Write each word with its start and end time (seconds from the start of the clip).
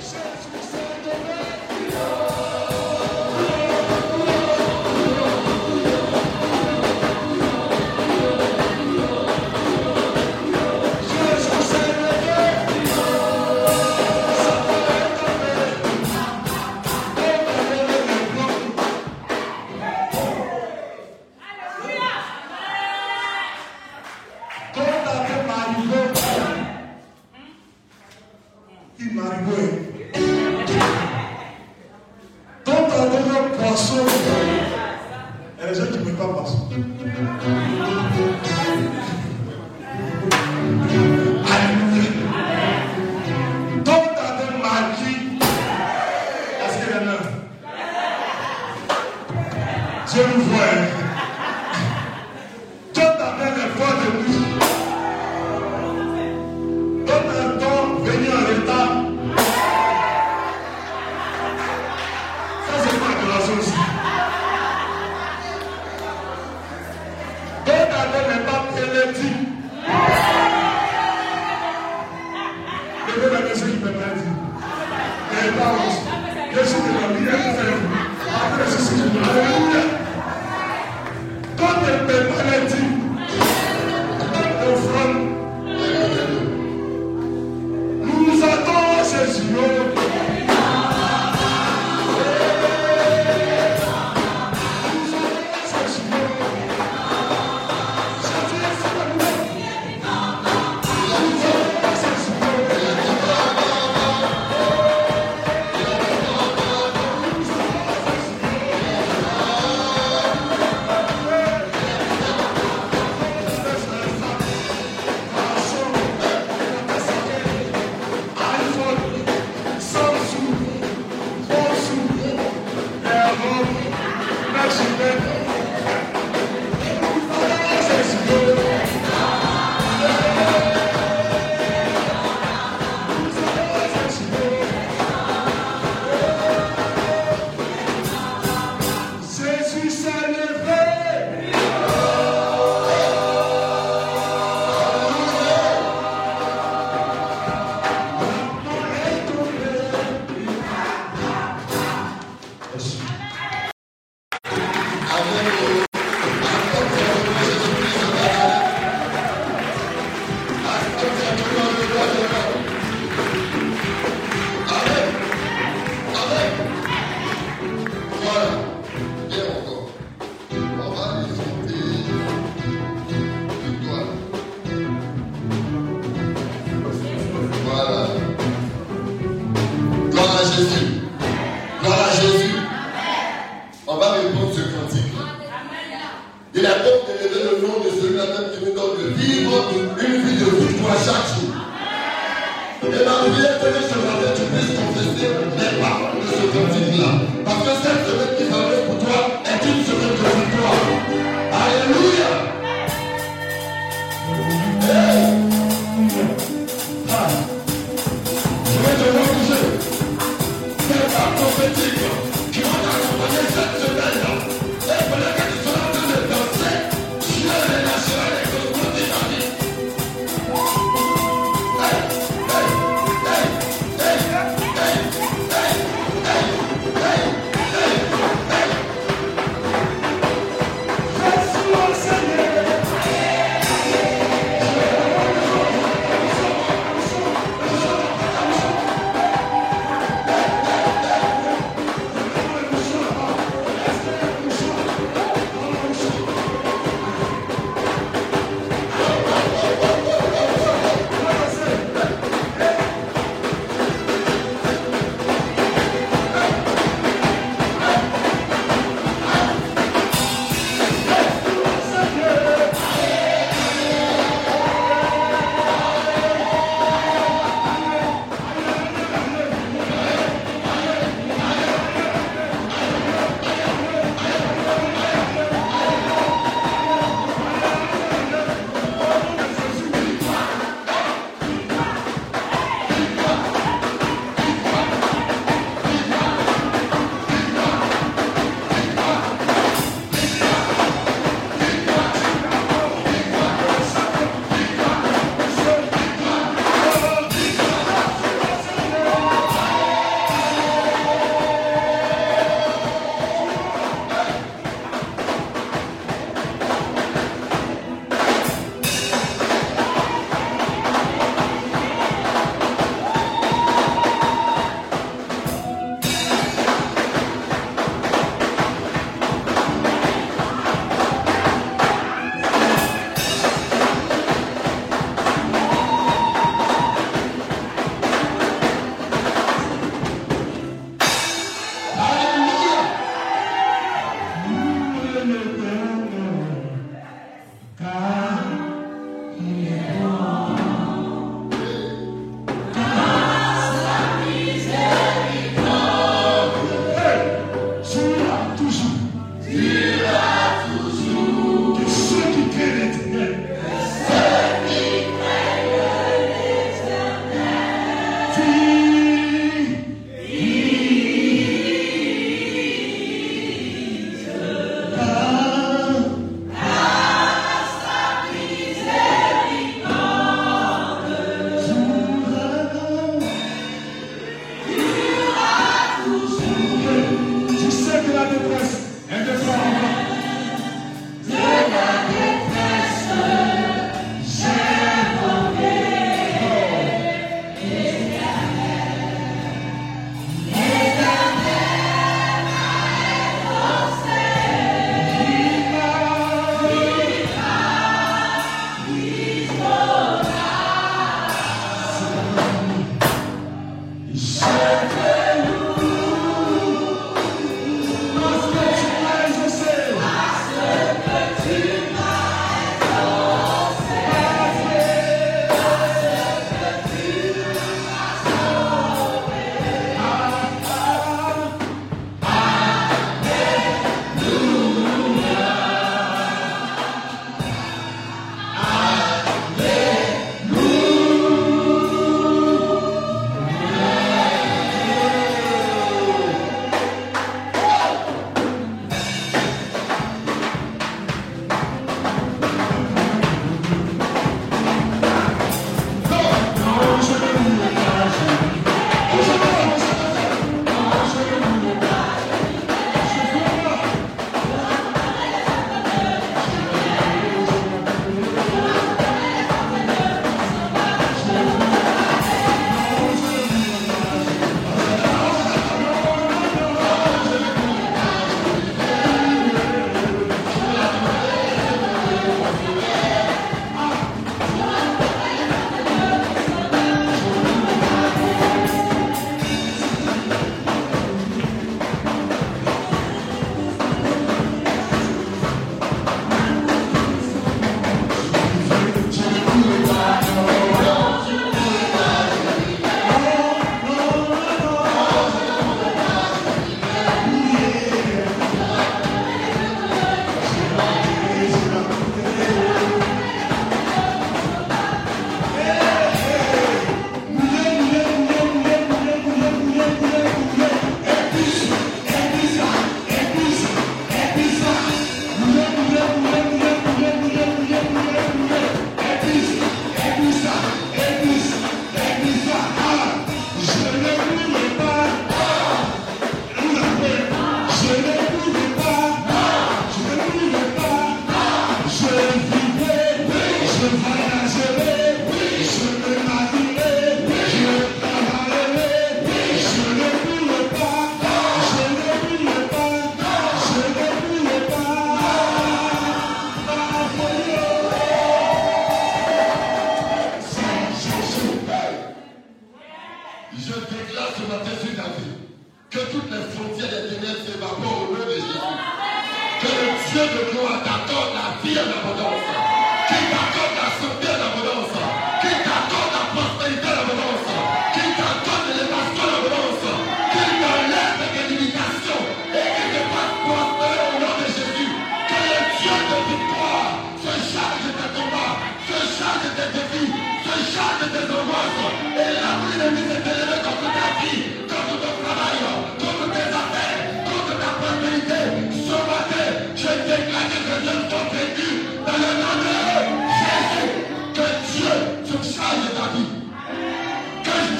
Shabbat, 0.00 1.57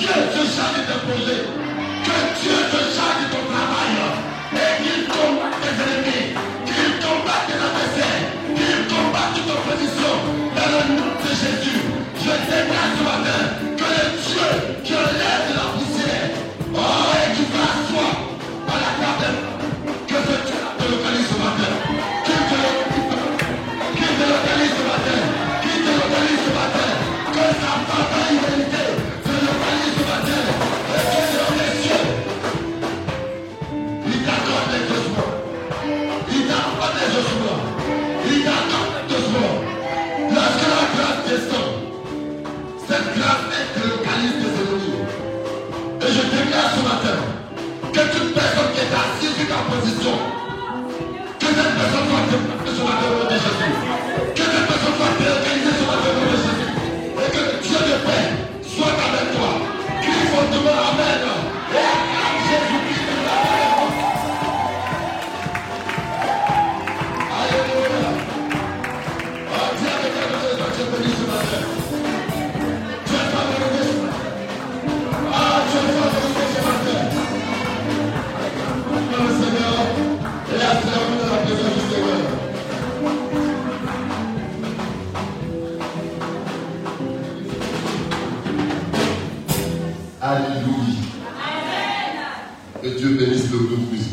Dieu 0.08 0.24
se 0.32 0.56
charge 0.56 0.86
de 0.88 0.96
poser, 1.04 1.42
que 2.04 2.16
Dieu 2.40 2.58
se 2.72 2.80
charge 2.96 3.18
de 3.20 3.26
ton 3.28 3.44
travail, 3.52 3.92
et 4.56 4.72
qu'il 4.82 5.04
combatte 5.04 5.60
tes 5.60 5.76
ennemis, 5.84 6.32
qu'il 6.64 6.92
combatte 7.04 7.44
tes 7.46 7.60
adversaires, 7.60 8.24
qu'il 8.56 8.80
combatte 8.88 9.34
toute 9.36 9.52
opposition, 9.52 10.14
dans 10.56 10.70
le 10.72 10.80
nom 10.96 11.12
de 11.12 11.28
Jésus. 11.28 11.80
Je 12.16 12.32
déclare 12.48 12.92
ce 12.96 13.02
matin 13.04 13.40
que 13.76 13.84
le 13.84 14.04
Dieu 14.24 14.48
qui 14.82 14.92
enlève 14.94 15.47
ta 49.48 49.64
position. 49.70 50.12
Que 51.40 51.46
cette 51.46 51.74
personne 51.80 52.06
soit 52.08 52.24
déplacée 52.28 52.76
sur 52.76 52.84
la 52.84 52.96
terre 53.00 53.16
de 53.16 53.36
Jésus. 53.44 53.72
Que 54.36 54.44
cette 54.44 54.66
personne 54.68 54.94
soit 54.98 55.12
réorganisée 55.18 55.74
sur 55.80 55.88
la 55.88 55.98
terre 56.04 56.16
de 56.20 56.24
Jésus. 56.32 56.58
Et 57.16 57.28
que 57.32 57.42
Dieu 57.64 57.80
de 57.88 57.96
paix 58.04 58.26
soit 58.62 58.94
avec 59.08 59.26
toi. 59.32 59.50
Crie 60.02 60.26
fortement 60.28 60.78
Amen. 60.90 61.07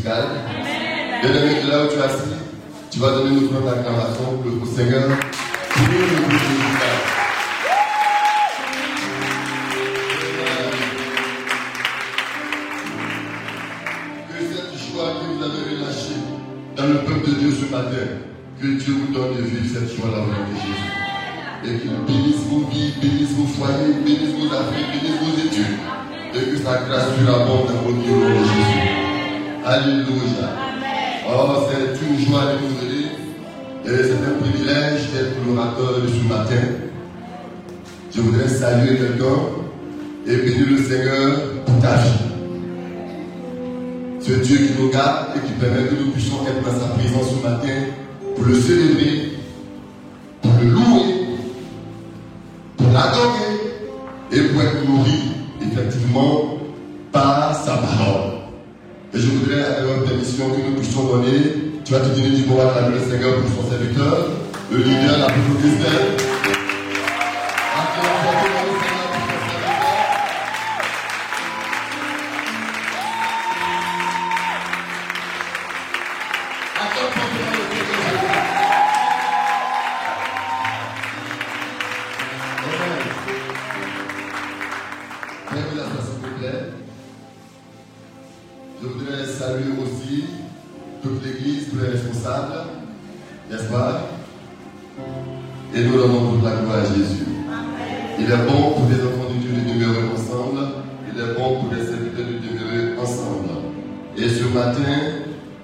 musicale. 0.05 0.27
De 1.24 1.69
là 1.69 1.83
où 1.83 1.88
tu 1.88 2.00
as 2.00 2.05
assis, 2.05 2.19
tu 2.91 3.00
vas 3.00 3.12
donner 3.12 3.41
une 3.41 3.47
grande 3.47 3.67
acclamation 3.67 4.43
au 4.62 4.65
Seigneur. 4.65 5.09
de 35.77 36.08
ce 36.08 36.27
matin. 36.27 36.62
Je 38.13 38.22
voudrais 38.22 38.48
saluer 38.48 38.98
quelqu'un 38.98 39.39
et 40.25 40.38
bénir 40.38 40.67
le 40.72 40.77
Seigneur 40.77 41.39
pour 41.65 41.79
ta 41.82 41.96
vie. 41.98 42.25
C'est 44.20 44.41
Dieu 44.41 44.58
qui 44.58 44.82
nous 44.82 44.89
garde 44.89 45.27
et 45.36 45.46
qui 45.46 45.53
permet 45.53 45.88
que 45.88 45.96
nous 45.96 46.12
puissions 46.12 46.38
être 46.48 46.63
dans 46.63 46.79
sa 46.79 46.88
présence 46.94 47.29
ce 47.29 47.44
matin 47.44 47.91
pour 48.36 48.46
le 48.46 48.55
célébrer 48.55 49.25
is 65.65 65.79
that 65.79 66.04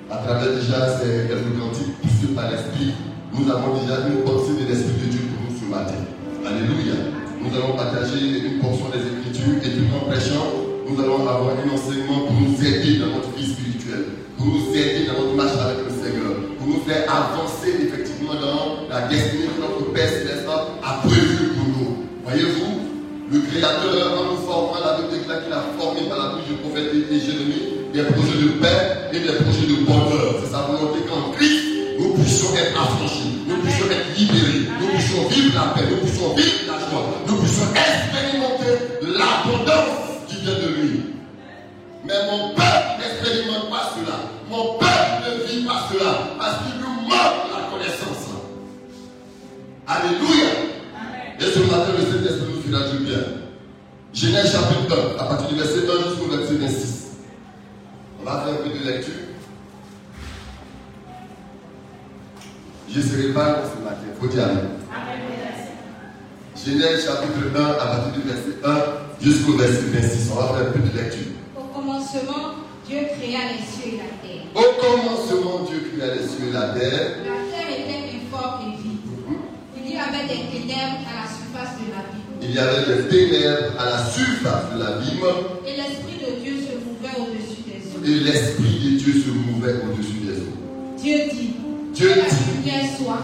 à 0.10 0.18
travers 0.18 0.54
déjà 0.54 0.98
ces 0.98 1.30
quelques 1.30 1.54
cantiques 1.60 1.94
poussés 2.02 2.34
par 2.34 2.50
l'Esprit, 2.50 2.94
nous 3.34 3.46
avons 3.52 3.78
déjà 3.78 4.02
une 4.10 4.24
portion 4.26 4.54
de 4.58 4.66
l'Esprit 4.66 4.98
de 4.98 5.08
Dieu 5.14 5.22
pour 5.30 5.46
nous 5.46 5.54
ce 5.54 5.66
matin. 5.70 6.02
Alléluia. 6.42 6.98
Nous 7.38 7.54
allons 7.56 7.78
partager 7.78 8.18
une 8.18 8.60
portion 8.60 8.90
des 8.90 9.02
Écritures 9.02 9.62
et 9.62 9.72
tout 9.78 9.90
en 9.94 10.10
prêchant, 10.10 10.46
nous 10.88 10.98
allons 11.00 11.22
avoir 11.22 11.54
un 11.54 11.70
enseignement 11.70 12.26
pour 12.28 12.34
nous 12.34 12.54
aider 12.66 13.00
dans 13.00 13.14
notre 13.18 13.32
vie 13.38 13.46
spirituelle, 13.46 14.06
pour 14.38 14.48
nous 14.48 14.74
aider 14.74 15.06
dans 15.06 15.22
notre 15.22 15.36
marche 15.36 15.58
avec 15.58 15.86
le 15.86 15.92
Seigneur, 15.94 16.34
pour 16.58 16.68
nous 16.68 16.82
faire 16.86 17.06
avancer 17.10 17.88
effectivement 17.88 18.36
dans 18.36 18.90
la 18.90 19.08
destinée 19.08 19.54
que 19.54 19.62
notre 19.62 19.92
Père 19.94 20.10
Céleste 20.10 20.50
a 20.50 21.08
prévue 21.08 21.56
pour 21.56 21.68
nous. 21.70 22.10
Voyez-vous, 22.26 22.74
le 23.32 23.40
Créateur, 23.48 24.18
en 24.18 24.34
nous 24.34 24.42
formant 24.44 24.82
la 24.82 25.02
Bible, 25.02 25.24
qu'il 25.24 25.54
a 25.54 25.64
formé 25.80 26.10
par 26.10 26.18
la 26.20 26.28
bouche 26.36 26.48
du 26.50 26.56
prophète 26.62 26.90
et 26.90 27.20
Jérémie 27.20 27.82
des 27.94 28.04
projets 28.04 28.44
de 28.44 28.60
paix 28.62 29.01
et 29.14 29.20
des 29.20 29.44
projets 29.44 29.68
de 29.68 29.84
bonheur. 29.84 30.40
C'est 30.42 30.52
sa 30.52 30.62
volonté 30.62 31.00
qu'en 31.10 31.32
Christ, 31.32 31.64
nous 32.00 32.14
puissions 32.14 32.56
être 32.56 32.80
affranchis, 32.80 33.44
nous 33.46 33.58
puissions 33.58 33.86
être 33.92 34.18
libérés, 34.18 34.70
nous 34.80 34.88
puissions 34.88 35.28
vivre 35.28 35.54
la 35.54 35.74
paix, 35.74 35.84
nous 35.92 35.98
puissions 35.98 36.34
vivre 36.34 36.64
la 36.68 36.80
joie, 36.80 37.20
nous 37.28 37.36
puissions 37.36 37.68
expérimenter 37.76 38.72
l'abondance 39.02 40.24
qui 40.30 40.38
vient 40.38 40.54
de 40.54 40.68
lui. 40.80 41.02
Mais 42.06 42.14
mon 42.32 42.56
peuple 42.56 43.04
n'expérimente 43.04 43.70
pas 43.70 43.92
cela. 44.00 44.16
Mon 44.50 44.80
peuple 44.80 45.28
ne 45.28 45.44
vit 45.46 45.66
pas 45.68 45.90
cela 45.92 46.12
parce 46.40 46.58
qu'il 46.64 46.80
nous 46.80 47.02
manque 47.04 47.52
la 47.52 47.68
connaissance. 47.68 48.32
Alléluia. 49.88 50.72
Et 51.38 51.52
ce 51.52 51.60
matin, 51.70 51.92
le 52.00 52.06
Saint-Esprit 52.06 52.48
nous 52.48 52.62
fera 52.64 52.88
du 52.88 53.04
bien. 53.04 53.20
Genèse 54.14 54.54
chapitre 54.54 55.18
1, 55.20 55.22
à 55.22 55.28
partir 55.28 55.50
du 55.50 55.56
verset 55.56 55.80
1 55.80 56.10
jusqu'au 56.10 56.32
verset 56.32 56.56
26. 56.56 56.91
On 58.22 58.30
va 58.30 58.42
faire 58.42 58.54
un 58.54 58.58
peu 58.58 58.70
de 58.70 58.86
lecture. 58.86 59.14
Je 62.94 63.00
ne 63.00 63.04
serai 63.04 63.34
pas 63.34 63.64
ce 63.66 63.84
matin, 63.84 64.08
faut 64.20 64.28
dire 64.28 64.44
Amen. 64.44 64.70
Genèse 66.56 67.06
chapitre 67.06 67.40
1, 67.56 67.60
à 67.60 67.74
partir 67.74 68.14
du 68.14 68.22
verset 68.22 68.58
1 68.64 69.26
jusqu'au 69.26 69.54
verset 69.54 69.82
26. 69.92 70.30
On 70.32 70.36
va 70.36 70.48
faire 70.50 70.68
un 70.68 70.72
peu 70.72 70.80
de 70.80 70.96
lecture. 70.96 71.32
Au 71.58 71.64
commencement, 71.74 72.54
Dieu 72.88 73.00
créa 73.18 73.40
les 73.54 73.64
cieux 73.66 73.94
et 73.94 73.98
la 73.98 74.12
terre. 74.22 74.46
Au 74.54 74.82
commencement, 74.82 75.66
Dieu 75.68 75.90
créa 75.90 76.14
les 76.14 76.28
cieux 76.28 76.50
et 76.50 76.54
la 76.54 76.70
terre. 76.78 77.18
La 77.26 77.42
terre 77.50 77.70
était 77.74 78.22
informe 78.22 78.62
et 78.68 78.78
vide. 78.78 79.00
Il 79.76 79.92
y 79.92 79.98
avait 79.98 80.28
des 80.28 80.44
ténèbres 80.52 81.02
à 81.10 81.24
la 81.24 81.28
surface 81.28 81.74
de 81.82 81.90
l'abîme. 81.90 82.22
Il 82.44 82.52
y 82.54 82.60
avait 82.60 82.86
des 82.86 83.08
ténèbres 83.10 83.74
à 83.80 83.86
la 83.86 83.98
surface 84.06 84.66
de 84.74 84.80
l'abîme. 84.80 85.26
Et 85.66 85.76
l'Esprit 85.78 86.18
de 86.22 86.40
Dieu 86.44 86.56
se 86.62 86.78
mouvait 86.86 87.18
au-dessus 87.18 87.62
des 87.66 87.82
eaux. 87.90 87.91
Et 88.04 88.20
l'Esprit 88.20 88.80
de 88.84 88.98
Dieu 88.98 89.14
se 89.14 89.30
mouvait 89.30 89.76
au-dessus 89.76 90.26
des 90.26 90.40
eaux. 90.42 90.98
Dieu 90.98 91.18
dit 91.32 91.54
Dieu 91.94 92.10
que 92.10 92.20
la 92.20 92.30
dit. 92.30 92.58
lumière 92.58 92.98
soit. 92.98 93.22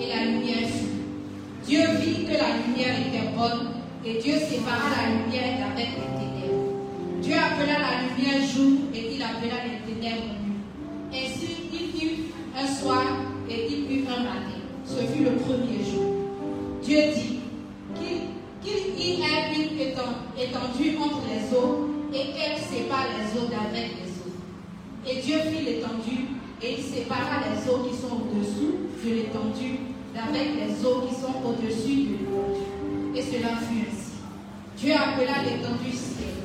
Et 0.00 0.08
la 0.08 0.24
lumière 0.24 0.68
fut. 0.68 1.66
Dieu 1.66 1.80
vit 2.00 2.24
que 2.24 2.32
la 2.32 2.56
lumière 2.56 2.96
était 3.06 3.36
bonne. 3.36 3.68
Et 4.04 4.14
Dieu 4.22 4.32
sépara 4.48 4.88
la 4.96 5.12
lumière 5.12 5.58
d'avec 5.58 5.88
les 5.92 6.08
ténèbres. 6.18 6.72
Dieu 7.20 7.34
appela 7.34 7.78
la 7.78 8.08
lumière 8.08 8.48
jour 8.48 8.78
et 8.94 9.14
il 9.14 9.22
appela 9.22 9.60
les 9.68 9.92
ténèbres 9.92 10.34
nuit. 10.42 10.62
Ainsi, 11.12 11.48
il 11.72 12.02
eut 12.02 12.18
un 12.58 12.66
soir 12.66 13.04
et 13.50 13.68
il 13.70 13.94
eut 13.94 14.04
un 14.08 14.22
matin. 14.22 14.58
Ce 14.86 15.00
fut 15.12 15.22
le 15.22 15.32
premier 15.32 15.84
jour. 15.84 16.14
Dieu 16.82 16.98
dit 17.14 17.40
qu'il 17.94 18.32
qu'il 18.62 18.98
y 18.98 19.22
ait 19.22 19.54
une 19.54 19.78
étendue 20.40 20.96
eaux 22.22 22.28
et 22.28 22.32
qu'elle 22.32 22.58
sépare 22.58 23.06
les 23.18 23.38
eaux 23.38 23.46
d'avec 23.46 23.90
les 23.98 24.10
eaux. 24.10 24.32
Et 25.06 25.20
Dieu 25.20 25.38
fit 25.50 25.64
l'étendue 25.64 26.28
et 26.62 26.76
il 26.78 26.82
sépara 26.82 27.42
les 27.50 27.70
eaux 27.70 27.88
qui 27.88 27.96
sont 27.96 28.22
au-dessous 28.22 28.88
de 29.04 29.14
l'étendue 29.14 29.78
d'avec 30.14 30.48
les 30.54 30.86
eaux 30.86 31.02
qui 31.08 31.14
sont 31.14 31.34
au-dessus 31.44 31.96
de 31.96 32.12
l'étendue. 32.12 33.16
Et 33.16 33.22
cela 33.22 33.56
fut 33.56 33.86
ainsi. 33.88 34.12
Dieu 34.78 34.92
appela 34.94 35.42
l'étendue 35.42 35.92
ciel. 35.92 36.38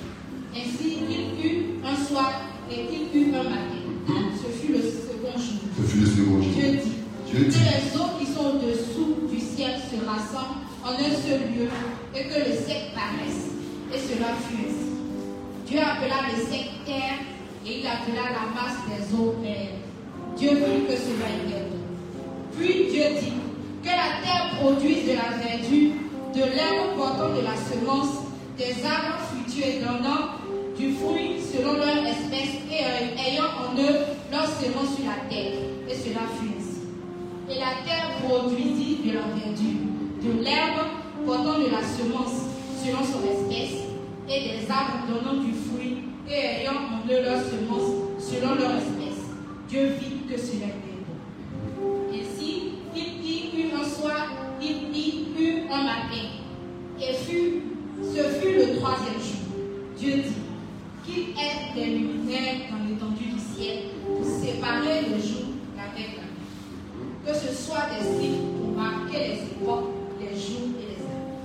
Ainsi 0.56 0.98
il 1.10 1.46
eut 1.46 1.66
un 1.86 1.96
soir 1.96 2.32
et 2.72 2.88
il 2.92 3.22
eut 3.22 3.36
un 3.36 3.44
matin. 3.44 3.74
Ce 4.08 4.66
fut 4.66 4.74
le 4.74 4.80
second 4.80 5.38
jour. 5.38 5.62
Ce 5.78 5.84
fut 5.84 6.00
le 6.00 6.06
second 6.06 6.42
jour. 6.42 6.54
Dieu 6.54 6.72
dit 6.84 6.98
Dieu 7.30 7.44
que 7.46 7.50
dit. 7.50 7.60
les 7.60 8.00
eaux 8.00 8.18
qui 8.20 8.26
sont 8.26 8.56
au-dessous 8.56 9.28
du 9.30 9.40
ciel 9.40 9.76
se 9.80 10.04
rassemblent 10.06 10.64
en 10.84 10.92
un 10.92 11.16
seul 11.22 11.42
lieu 11.54 11.70
et 12.16 12.24
que 12.24 12.50
le 12.50 12.56
sec 12.56 12.94
paraisse. 12.96 13.52
Et 13.94 14.00
cela 14.00 14.34
fut 14.48 14.68
ainsi. 14.68 14.97
Dieu 15.68 15.80
appela 15.80 16.16
le 16.32 16.42
sec 16.44 16.70
terre 16.86 17.20
et 17.66 17.80
il 17.80 17.86
appela 17.86 18.32
la 18.32 18.48
masse 18.56 18.80
des 18.88 19.16
eaux. 19.16 19.36
Dieu 20.38 20.50
vit 20.50 20.86
que 20.88 20.94
cela 20.94 21.28
bon. 21.46 21.78
Puis 22.58 22.88
Dieu 22.90 23.04
dit 23.20 23.34
que 23.84 23.90
la 23.90 24.24
terre 24.24 24.52
produise 24.62 25.06
de 25.06 25.14
la 25.14 25.38
verdure, 25.38 25.92
de 26.34 26.40
l'herbe 26.40 26.96
portant 26.96 27.30
de 27.36 27.42
la 27.42 27.56
semence, 27.56 28.24
des 28.58 28.86
arbres 28.86 29.18
et 29.66 29.80
donnant 29.80 30.38
du 30.78 30.94
fruit 30.94 31.42
selon 31.42 31.74
leur 31.74 32.06
espèce 32.06 32.62
et 32.70 32.84
euh, 32.84 33.28
ayant 33.28 33.50
en 33.60 33.76
eux 33.76 34.06
leur 34.32 34.46
semence 34.46 34.96
sur 34.96 35.06
la 35.06 35.28
terre. 35.30 35.54
Et 35.90 35.96
cela 35.96 36.22
fut 36.38 36.52
ainsi. 36.58 36.82
Et 37.50 37.60
la 37.60 37.84
terre 37.86 38.10
produisit 38.24 39.00
de 39.04 39.14
la 39.14 39.22
verdure, 39.22 39.82
de 40.22 40.44
l'herbe 40.44 40.86
portant 41.26 41.60
de 41.60 41.72
la 41.72 41.82
semence 41.82 42.46
selon 42.84 43.04
son 43.04 43.24
espèce, 43.26 43.87
et 44.30 44.40
des 44.42 44.72
arbres 44.72 45.08
donnant 45.08 45.42
du 45.42 45.54
fruit 45.54 45.98
et 46.30 46.62
ayant 46.62 46.72
en 46.74 47.08
eux 47.10 47.24
leur 47.24 47.42
semence 47.42 47.90
selon 48.20 48.56
leur 48.56 48.72
espèce. 48.76 49.24
Dieu 49.70 49.88
vit 50.00 50.22
que 50.30 50.38
cela 50.40 50.68
était 50.68 51.02
bon. 51.06 51.18
Ainsi, 52.12 52.74
il 52.96 53.26
y 53.26 53.62
eut 53.62 53.72
un 53.74 53.84
soir, 53.84 54.28
il 54.62 54.98
y 54.98 55.26
eut 55.40 55.64
un 55.72 55.84
matin, 55.84 56.28
et 57.00 57.14
fut, 57.14 57.64
ce 58.02 58.24
fut 58.40 58.54
le 58.56 58.78
troisième 58.78 59.20
jour. 59.20 59.46
Dieu 59.98 60.14
dit 60.16 60.46
qu'il 61.06 61.24
ait 61.32 61.74
des 61.76 61.86
luminaires 61.98 62.60
dans 62.72 62.84
l'étendue 62.88 63.32
du 63.34 63.40
ciel 63.40 63.78
pour 64.06 64.26
séparer 64.26 65.02
le 65.04 65.18
jour 65.22 65.48
d'avec 65.76 66.10
la 66.18 66.24
nuit? 66.24 67.16
Que 67.26 67.34
ce 67.34 67.54
soit 67.54 67.88
des 67.94 68.04
signes 68.04 68.44
pour 68.60 68.72
marquer 68.76 69.20
les 69.20 69.40
époques, 69.44 69.90
les 70.20 70.36
jours 70.36 70.70
et 70.82 70.88
les 70.92 71.02
années, 71.06 71.36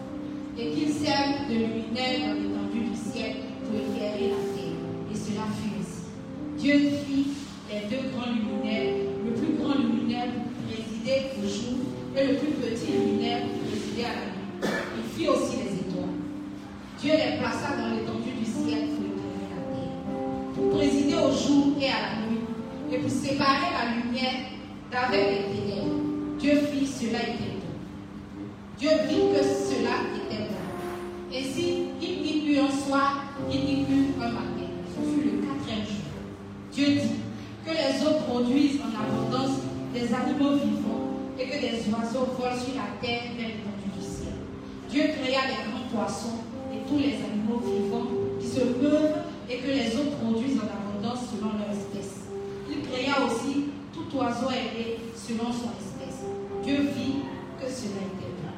et 0.59 0.75
qu'ils 0.75 0.93
servent 0.93 1.49
de 1.49 1.55
luminaire 1.55 2.21
dans 2.21 2.35
l'étendue 2.35 2.72
du 2.72 2.72
pour 3.13 3.77
éclairer 3.77 4.33
la 4.33 4.43
terre. 4.55 4.81
Et 5.13 5.15
cela 5.15 5.45
fut 5.53 5.77
ainsi. 5.79 6.09
Dieu 6.57 6.91
fit 7.05 7.29
les 7.69 7.89
deux 7.89 8.09
grands 8.11 8.33
luminaires, 8.33 8.95
le 9.25 9.33
plus 9.33 9.55
grand 9.57 9.75
luminaire 9.75 10.29
présider 10.67 11.33
au 11.39 11.47
jour 11.47 11.79
et 12.17 12.27
le 12.27 12.35
plus 12.39 12.53
petit 12.53 12.93
luminaire 12.93 13.43
présider 13.69 14.05
à 14.05 14.15
la 14.15 14.25
nuit. 14.33 14.77
Il 14.97 15.05
fit 15.13 15.29
aussi 15.29 15.57
les 15.57 15.73
étoiles. 15.81 16.17
Dieu 17.01 17.13
les 17.13 17.39
plaça 17.39 17.77
dans 17.77 17.95
l'étendue 17.95 18.33
du 18.39 18.45
ciel 18.45 18.89
pour 18.89 19.05
éclairer 19.05 19.49
la 19.53 19.61
terre, 19.75 20.71
présider 20.71 21.15
au 21.17 21.33
jour 21.33 21.75
et 21.81 21.89
à 21.89 22.01
la 22.01 22.27
nuit, 22.27 22.41
et 22.93 22.99
pour 22.99 23.11
séparer 23.11 23.69
la 23.77 23.95
lumière 23.97 24.57
d'avec 24.91 25.27
les 25.31 25.61
ténèbres. 25.61 26.01
Dieu 26.39 26.55
fit 26.73 26.87
cela 26.87 27.19
était 27.19 27.61
bon. 27.61 28.47
Dieu 28.79 28.91
vit 29.09 29.37
que 29.37 29.43
cela 29.43 29.95
était 30.17 30.45
bon. 30.49 31.37
Ainsi, 31.37 31.82
soir, 32.93 33.25
il 33.51 33.65
y 33.65 33.83
eut 33.83 34.13
un 34.21 34.29
matin. 34.29 34.69
Ce 34.93 35.01
fut 35.01 35.25
le 35.25 35.41
quatrième 35.41 35.87
jour. 35.87 36.13
Dieu 36.73 36.87
dit 37.01 37.21
que 37.65 37.71
les 37.71 38.07
eaux 38.07 38.21
produisent 38.29 38.81
en 38.83 38.93
abondance 38.93 39.61
des 39.95 40.13
animaux 40.13 40.57
vivants 40.57 41.09
et 41.39 41.45
que 41.45 41.59
des 41.61 41.89
oiseaux 41.89 42.29
volent 42.37 42.61
sur 42.61 42.75
la 42.77 42.93
terre 43.01 43.33
vers 43.37 43.49
l'étendue 43.49 43.93
du 43.97 44.05
ciel. 44.05 44.37
Dieu 44.91 45.05
créa 45.17 45.41
les 45.49 45.65
grands 45.65 45.89
poissons 45.91 46.45
et 46.73 46.87
tous 46.87 46.99
les 46.99 47.17
animaux 47.17 47.63
vivants 47.65 48.09
qui 48.39 48.47
se 48.47 48.61
meuvent 48.61 49.25
et 49.49 49.57
que 49.59 49.69
les 49.69 49.97
eaux 49.97 50.13
produisent 50.21 50.61
en 50.61 50.69
abondance 50.69 51.33
selon 51.33 51.53
leur 51.57 51.73
espèce. 51.73 52.29
Il 52.69 52.83
créa 52.89 53.25
aussi 53.25 53.73
tout 53.95 54.17
oiseau 54.19 54.51
ailé 54.51 54.99
selon 55.17 55.49
son 55.51 55.73
espèce. 55.81 56.29
Dieu 56.63 56.77
vit 56.95 57.25
que 57.57 57.73
cela 57.73 58.05
était 58.05 58.33
bon. 58.37 58.53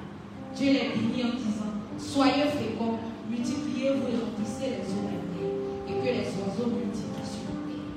Dieu 0.57 0.73
les 0.73 0.89
bénit 0.91 1.23
en 1.23 1.37
disant 1.37 1.71
Soyez 1.97 2.51
féconds, 2.51 2.99
multipliez-vous 3.31 4.07
et 4.09 4.19
remplissez 4.21 4.69
les 4.71 4.87
eaux 4.93 5.05
de 5.05 5.15
la 5.15 5.25
terre, 5.33 5.55
et 5.89 5.95
que 6.01 6.11
les 6.13 6.29
oiseaux 6.39 6.71
multiplient 6.71 7.31
sur 7.31 7.45
la 7.49 7.61
terre. 7.69 7.89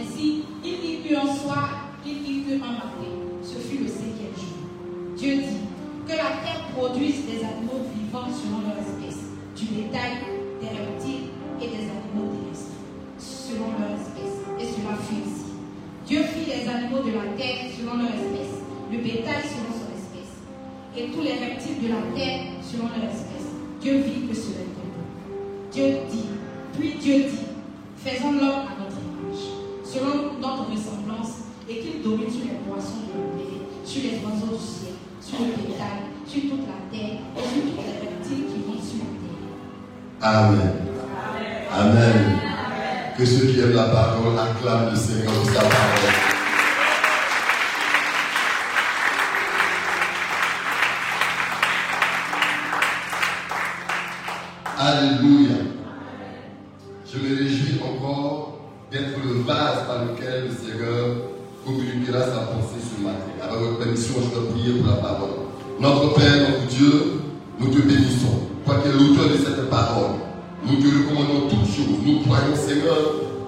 Ainsi, 0.00 0.44
il 0.64 0.78
y 0.84 1.08
eut 1.08 1.16
un 1.16 1.34
soir, 1.34 1.68
il 2.06 2.18
y 2.22 2.40
eut 2.40 2.60
un 2.62 2.72
matin. 2.72 3.12
Ce 3.42 3.58
fut 3.58 3.78
le 3.78 3.88
cinquième 3.88 4.34
jour. 4.36 4.62
Dieu 5.16 5.36
dit 5.36 5.66
que 6.06 6.12
la 6.12 6.42
terre 6.42 6.62
produise 6.76 7.26
des 7.26 7.44
animaux 7.44 7.82
vivants 7.94 8.30
selon 8.30 8.60
leur 8.66 8.78
espèce, 8.78 9.22
du 9.56 9.66
bétail, 9.74 10.18
des 10.60 10.68
reptiles 10.68 11.30
et 11.60 11.66
des 11.66 11.84
animaux 11.90 12.30
terrestres, 12.30 12.78
selon 13.18 13.70
leur 13.78 13.98
espèce. 13.98 14.38
Et 14.58 14.64
cela 14.64 14.96
fut 14.96 15.22
ainsi. 15.22 15.52
Dieu 16.06 16.22
fit 16.24 16.46
les 16.50 16.68
animaux 16.68 17.02
de 17.02 17.12
la 17.12 17.32
terre 17.36 17.70
selon 17.76 17.96
leur 17.96 18.10
espèce, 18.10 18.62
le 18.90 18.98
bétail 18.98 19.42
selon 19.42 19.72
son 19.72 19.90
espèce, 19.94 20.34
et 20.96 21.10
tous 21.10 21.22
les 21.22 21.38
reptiles 21.38 21.82
de 21.82 21.88
la 21.88 22.02
terre 22.14 22.51
selon 22.62 22.88
leur 22.88 23.10
espèce. 23.10 23.50
Dieu 23.80 23.98
vit 23.98 24.26
que 24.28 24.34
cela 24.34 24.62
était 24.62 24.90
bon. 24.94 25.04
Dieu 25.72 25.96
dit, 26.10 26.28
puis 26.78 26.94
Dieu 27.00 27.24
dit, 27.24 27.46
faisons 27.96 28.32
l'homme 28.32 28.66
à 28.70 28.74
notre 28.78 28.98
image, 29.02 29.42
selon 29.84 30.38
notre 30.40 30.70
ressemblance, 30.70 31.50
et 31.68 31.78
qu'il 31.78 32.02
domine 32.02 32.30
sur 32.30 32.44
les 32.44 32.58
poissons 32.68 33.06
de 33.06 33.12
la 33.12 33.26
mer, 33.36 33.62
sur 33.84 34.02
les 34.02 34.18
oiseaux 34.24 34.56
du 34.56 34.62
ciel, 34.62 34.94
sur 35.20 35.38
le 35.40 35.52
bétail, 35.56 36.10
sur 36.26 36.42
toute 36.42 36.66
la 36.66 36.80
terre, 36.90 37.18
et 37.36 37.40
sur 37.40 37.62
tous 37.62 37.76
les 37.76 37.98
reptiles 38.00 38.46
qui 38.46 38.58
vont 38.66 38.80
sur 38.80 39.02
la 39.02 39.10
terre. 39.20 39.42
Amen. 40.22 40.72
Amen. 41.72 42.38
Que 43.16 43.24
ceux 43.24 43.46
qui 43.46 43.60
aiment 43.60 43.74
la 43.74 43.84
parole 43.84 44.38
acclament 44.38 44.90
le 44.90 44.96
Seigneur 44.96 45.32
pour 45.32 45.46
sa 45.46 45.60
parole. 45.62 46.31
Alléluia. 54.84 55.62
Je 57.06 57.16
me 57.16 57.36
réjouis 57.38 57.78
encore 57.86 58.58
d'être 58.90 59.14
le 59.22 59.42
vase 59.42 59.86
par 59.86 60.06
lequel 60.06 60.48
le 60.48 60.50
Seigneur 60.50 61.06
communiquera 61.64 62.18
sa 62.18 62.50
pensée 62.50 62.82
ce 62.82 63.00
matin. 63.00 63.30
Avec 63.40 63.60
votre 63.60 63.78
permission, 63.78 64.14
je 64.18 64.40
vais 64.40 64.46
prier 64.50 64.80
pour 64.80 64.90
la 64.90 64.96
parole. 64.96 65.46
Notre 65.78 66.14
Père, 66.14 66.50
notre 66.50 66.66
Dieu, 66.66 67.22
nous 67.60 67.68
te 67.68 67.78
bénissons. 67.78 68.50
Toi 68.66 68.74
qui 68.82 68.88
es 68.88 68.92
l'auteur 68.92 69.30
de 69.30 69.36
cette 69.36 69.70
parole, 69.70 70.18
nous 70.66 70.74
te 70.74 70.88
recommandons 70.88 71.46
toutes 71.48 71.70
choses. 71.70 72.02
Nous 72.04 72.18
croyons, 72.22 72.56
Seigneur, 72.56 72.98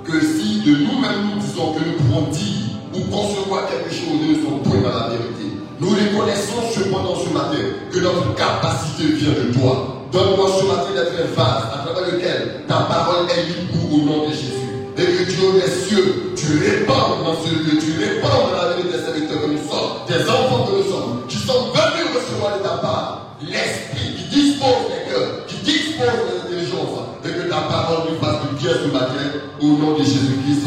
que 0.04 0.20
si 0.20 0.62
de 0.62 0.86
nous-mêmes 0.86 1.34
nous 1.34 1.40
disons 1.40 1.72
que 1.72 1.80
nous 1.80 1.96
pouvons 1.98 2.30
dire 2.30 2.78
ou 2.94 3.10
concevoir 3.10 3.66
quelque 3.66 3.90
chose, 3.90 4.22
nous 4.22 4.38
ne 4.38 4.40
sommes 4.40 4.62
point 4.62 4.82
dans 4.82 4.96
la 4.96 5.08
vérité. 5.08 5.50
Nous 5.80 5.88
reconnaissons 5.88 6.62
cependant 6.72 7.16
ce 7.16 7.34
matin 7.34 7.58
que 7.90 7.98
notre 7.98 8.36
capacité 8.36 9.14
vient 9.14 9.32
de 9.32 9.52
toi. 9.52 9.93
Donne-moi 10.14 10.46
ce 10.46 10.64
matin 10.64 10.94
d'être 10.94 11.10
un 11.18 11.34
vase 11.34 11.64
à 11.74 11.82
travers 11.82 12.14
lequel 12.14 12.62
ta 12.68 12.86
parole 12.86 13.26
est 13.26 13.50
libre 13.50 13.74
au 13.92 13.98
nom 13.98 14.28
de 14.28 14.30
Jésus. 14.30 14.62
Et 14.96 15.02
que 15.02 15.24
Dieu 15.26 15.58
des 15.58 15.68
cieux, 15.68 16.32
tu 16.36 16.54
répands 16.62 17.18
dans 17.24 17.34
ce 17.42 17.50
lieu, 17.50 17.76
tu 17.82 17.98
répands 17.98 18.46
dans 18.46 18.62
la 18.62 18.76
vie 18.76 18.84
des 18.84 19.02
serviteurs 19.02 19.42
que 19.42 19.50
nous 19.50 19.58
sommes, 19.58 20.06
des 20.06 20.22
enfants 20.30 20.70
que 20.70 20.76
nous 20.78 20.88
sommes, 20.88 21.26
qui 21.26 21.36
sont 21.36 21.66
venus 21.74 22.14
recevoir 22.14 22.58
de 22.58 22.62
ta 22.62 22.76
part 22.78 23.34
l'esprit 23.42 24.14
qui 24.14 24.24
dispose 24.30 24.86
des 24.86 25.10
cœurs, 25.10 25.46
qui 25.48 25.56
dispose 25.66 26.14
des 26.30 26.46
intelligences, 26.46 27.10
et 27.24 27.28
que 27.30 27.48
ta 27.50 27.62
parole 27.62 28.06
nous 28.08 28.24
fasse 28.24 28.38
du 28.42 28.54
bien 28.54 28.70
ce 28.70 28.92
matin, 28.92 29.26
au 29.60 29.66
nom 29.66 29.98
de 29.98 30.04
Jésus-Christ. 30.04 30.62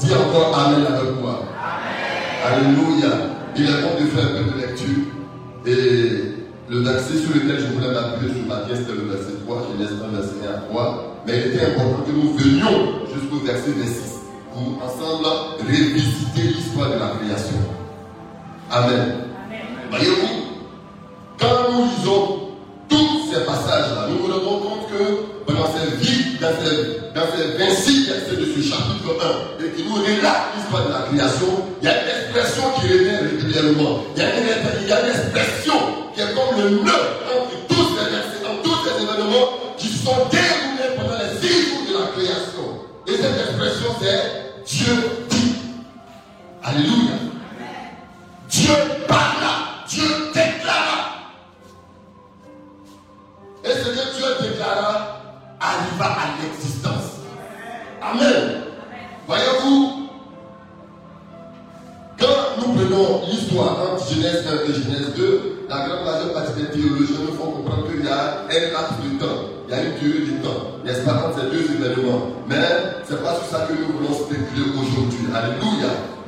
Dis 0.00 0.12
encore 0.12 0.58
Amen 0.58 0.84
avec 0.84 1.20
moi. 1.22 1.44
Alléluia. 2.44 3.14
Il 3.56 3.62
est 3.62 3.82
bon 3.82 3.94
de 3.94 4.06
faire 4.10 4.24
un 4.24 4.42
peu 4.42 4.50
de 4.50 4.58
lecture. 4.58 5.06
Et 5.66 6.17
le 6.70 6.80
verset 6.80 7.18
sur 7.18 7.34
lequel 7.34 7.58
je 7.60 7.66
voulais 7.74 7.92
m'appuyer 7.92 8.32
ce 8.34 8.48
matin, 8.48 8.68
c'était 8.74 8.92
le 8.92 9.08
verset 9.08 9.32
3. 9.46 9.68
Je 9.72 9.82
laisse 9.82 9.92
un 10.04 10.14
verset 10.14 10.36
1 10.46 10.54
à 10.54 10.58
3. 10.68 11.22
Mais 11.26 11.32
il 11.38 11.54
était 11.54 11.66
important 11.66 12.04
que 12.06 12.12
nous 12.12 12.32
venions 12.34 13.06
jusqu'au 13.14 13.38
verset 13.44 13.72
26 13.76 14.18
pour 14.52 14.82
ensemble 14.84 15.26
revisiter 15.60 16.42
l'histoire 16.42 16.90
de 16.90 16.98
la 16.98 17.12
création. 17.20 17.56
Amen. 18.70 19.14
Voyez-vous, 19.90 20.28
quand 21.40 21.72
nous 21.72 21.84
lisons 21.84 22.38
tous 22.88 23.32
ces 23.32 23.44
passages-là, 23.44 24.08
nous 24.10 24.26
nous 24.26 24.34
rendons 24.34 24.60
compte 24.60 24.88
que 24.90 25.52
dans 25.52 25.66
ces 25.72 25.96
vies, 25.96 26.36
dans 26.40 26.52
ces, 26.52 27.14
dans 27.14 27.26
ces 27.34 27.58
26 27.58 28.06
versets 28.08 28.36
de 28.36 28.44
ce 28.44 28.68
chapitre 28.68 29.16
1, 29.60 29.64
et 29.64 29.70
qui 29.72 29.84
nous 29.88 29.94
relate 29.94 30.52
l'histoire 30.56 30.86
de 30.86 30.92
la 30.92 31.00
création, 31.08 31.64
il 31.80 31.86
y 31.86 31.88
a 31.88 32.02
une 32.02 32.08
expression 32.08 32.62
qui 32.76 32.92
revient 32.92 33.16
régulièrement. 33.30 34.04
Il 34.16 34.22
y 34.22 34.24
a 34.24 34.36
une, 34.36 34.77
qui 36.68 37.17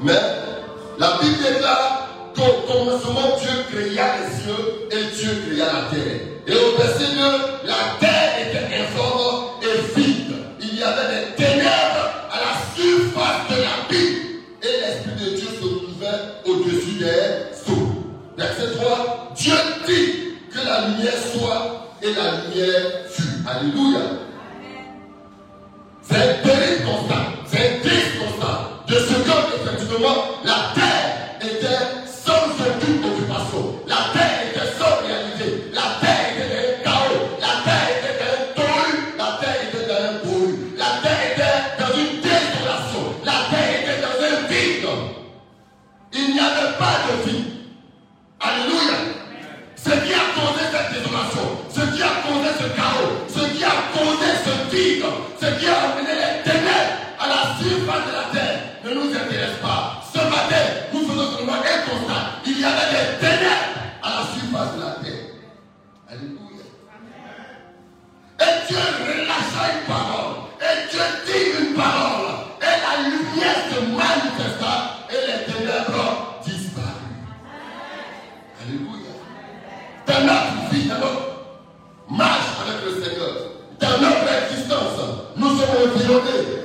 Mais 0.03 0.13
la 0.99 1.19
Bible 1.21 1.37
déclare 1.43 2.09
qu'au 2.35 2.73
commencement, 2.73 3.37
Dieu 3.39 3.51
créa 3.71 4.17
les 4.17 4.43
cieux 4.43 4.89
et 4.91 5.15
Dieu 5.15 5.43
créa 5.47 5.67
la 5.67 5.91
terre. 5.91 6.21
Et 6.47 6.55
au 6.55 6.77
verset 6.79 7.15
2, 7.15 7.21
la 7.67 7.99
terre 8.01 8.33
était 8.41 8.83
informe 8.83 9.61
et 9.63 10.01
vide. 10.01 10.35
Il 10.61 10.79
y 10.79 10.83
avait 10.83 11.15
des 11.15 11.35
ténèbres 11.37 12.11
à 12.31 12.37
la 12.41 12.53
surface 12.75 13.51
de 13.51 13.63
la 13.63 13.89
Bible. 13.91 14.21
Et 14.63 14.81
l'Esprit 14.81 15.25
de 15.25 15.37
Dieu 15.37 15.49
se 15.49 15.61
trouvait 15.61 16.21
au-dessus 16.47 16.99
des 16.99 17.73
eaux. 17.73 17.89
Verset 18.39 18.79
3, 18.79 19.33
Dieu 19.37 19.55
dit 19.87 20.13
que 20.51 20.67
la 20.67 20.89
lumière 20.89 21.13
soit 21.35 21.95
et 22.03 22.15
la 22.15 22.41
lumière 22.41 22.87
fut. 23.11 23.47
Alléluia. 23.47 24.20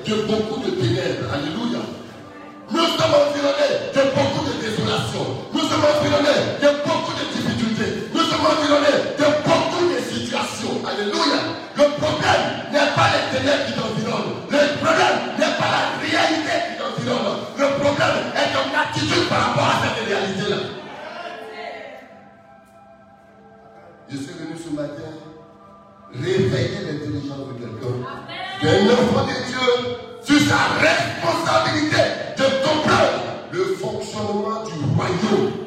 De 0.07 0.15
beaucoup 0.29 0.61
de 0.61 0.69
ténèbres. 0.77 1.25
Alléluia. 1.33 1.81
Nous 2.71 2.85
sommes 2.97 3.15
environnés 3.17 3.89
de 3.93 4.01
beaucoup 4.13 4.45
de 4.45 4.53
désolations. 4.61 5.29
Nous 5.53 5.61
sommes 5.65 5.85
environnés 5.85 6.61
de 6.61 6.69
beaucoup 6.85 7.13
de 7.17 7.25
difficultés. 7.33 8.09
Nous 8.13 8.21
sommes 8.21 8.45
environnés 8.45 9.17
de 9.17 9.27
beaucoup 9.41 9.85
de 9.89 9.97
situations. 10.05 10.77
Alléluia. 10.85 11.41
Le 11.75 11.85
problème 11.97 12.45
n'est 12.71 12.93
pas 12.93 13.09
les 13.17 13.25
ténèbres 13.33 13.65
qui 13.65 13.73
t'environnent. 13.73 14.45
Le 14.49 14.61
problème 14.77 15.17
n'est 15.41 15.55
pas 15.57 15.69
la 15.73 15.83
réalité 15.97 16.53
qui 16.69 16.73
t'environne. 16.77 17.41
Le 17.57 17.67
problème 17.81 18.17
est 18.37 18.49
ton 18.53 18.65
attitude 18.77 19.25
par 19.29 19.41
rapport 19.49 19.69
à 19.73 19.77
cette 19.89 20.05
réalité-là. 20.05 20.57
Je 24.09 24.17
suis 24.17 24.33
venu 24.37 24.53
ce 24.53 24.69
matin 24.69 25.24
réveiller 26.21 26.79
l'intelligence 26.85 27.47
de 27.49 27.53
quelqu'un. 27.59 27.97
Qu'un 28.61 28.93
enfant 28.93 29.25
de 29.25 29.37
Dieu 29.47 29.67
sur 30.23 30.39
sa 30.47 30.79
responsabilité 30.79 32.01
de 32.37 32.43
comprendre 32.65 33.23
le 33.51 33.63
fonctionnement 33.75 34.63
du 34.63 34.73
royaume 34.95 35.64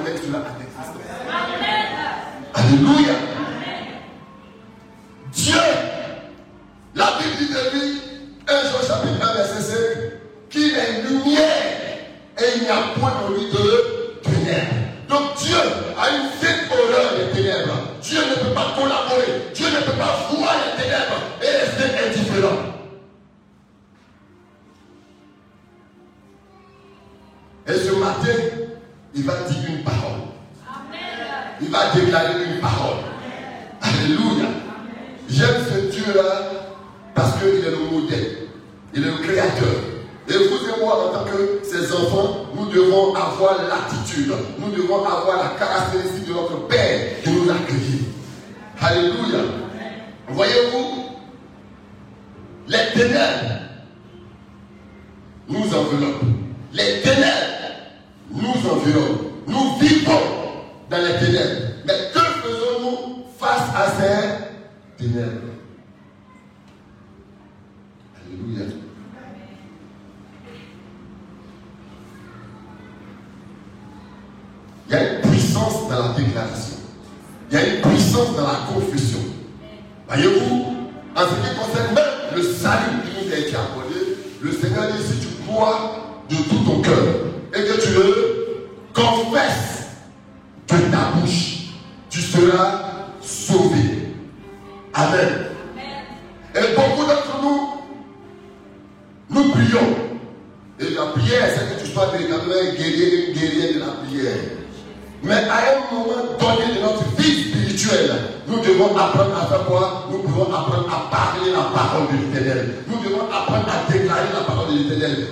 avec 0.00 0.22
Dieu 0.22 0.34
à 0.34 0.58
l'existence. 0.58 0.96
Alléluia. 2.54 3.29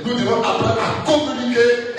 Nous 0.04 0.14
devons 0.14 0.42
apprendre 0.42 0.76
à 0.78 1.10
communiquer 1.10 1.97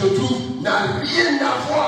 Surtout 0.00 0.40
n'a 0.62 0.96
rien 1.02 1.36
à 1.46 1.68
voir 1.68 1.79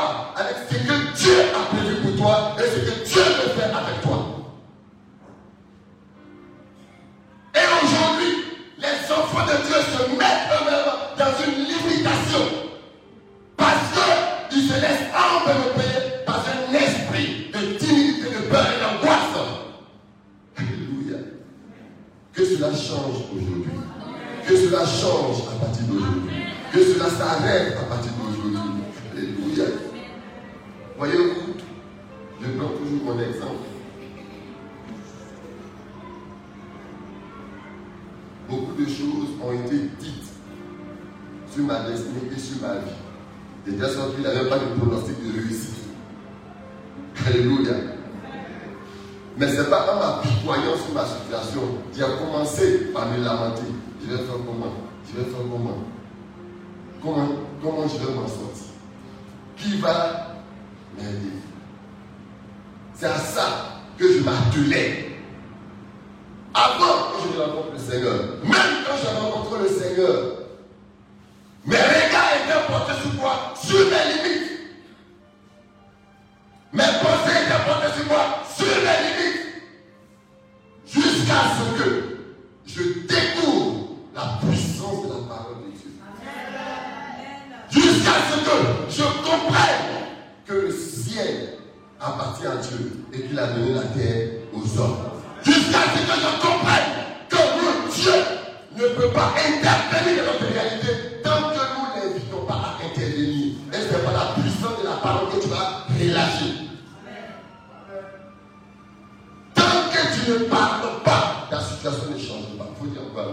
faut 112.83 112.91
dire 112.91 113.03
quoi 113.15 113.27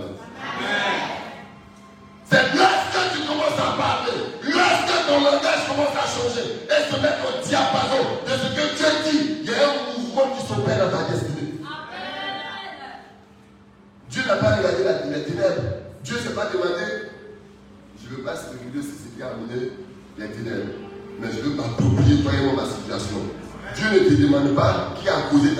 C'est 2.30 2.56
lorsque 2.56 3.14
tu 3.14 3.28
commences 3.28 3.58
à 3.58 3.78
parler, 3.78 4.18
lorsque 4.44 5.08
ton 5.08 5.18
langage 5.24 5.68
commence 5.68 5.96
à 5.98 6.06
changer 6.06 6.46
et 6.70 6.94
se 6.94 7.02
mettre 7.02 7.24
au 7.26 7.48
diapason 7.48 8.02
de 8.26 8.32
ce 8.32 8.48
que 8.54 8.78
Dieu 8.78 9.12
dit, 9.12 9.38
il 9.42 9.50
y 9.50 9.54
a 9.54 9.70
un 9.70 9.98
mouvement 9.98 10.36
qui 10.36 10.46
s'opère 10.46 10.90
dans 10.90 10.98
ta 10.98 11.12
destinée. 11.12 11.54
Dieu 14.10 14.22
n'a 14.28 14.36
pas 14.36 14.56
regardé 14.56 14.84
la, 14.84 15.18
les 15.18 15.24
ténèbres. 15.24 15.62
Dieu 16.04 16.16
ne 16.16 16.22
s'est 16.22 16.36
pas 16.36 16.50
demandé, 16.54 17.10
je 18.02 18.10
ne 18.10 18.16
veux 18.18 18.24
pas 18.24 18.36
sur 18.36 18.50
ce 18.54 19.16
qui 19.16 19.22
a 19.22 19.28
amené 19.28 19.72
les 20.18 20.28
ténèbres, 20.30 20.74
mais 21.20 21.28
je 21.32 21.42
veux 21.42 21.56
m'approprier 21.56 22.22
vraiment 22.22 22.54
ma 22.54 22.66
situation. 22.66 23.18
Dieu 23.76 23.86
ne 23.92 24.10
te 24.10 24.22
demande 24.22 24.56
pas 24.56 24.94
qui 25.00 25.08
a 25.10 25.30
causé 25.30 25.56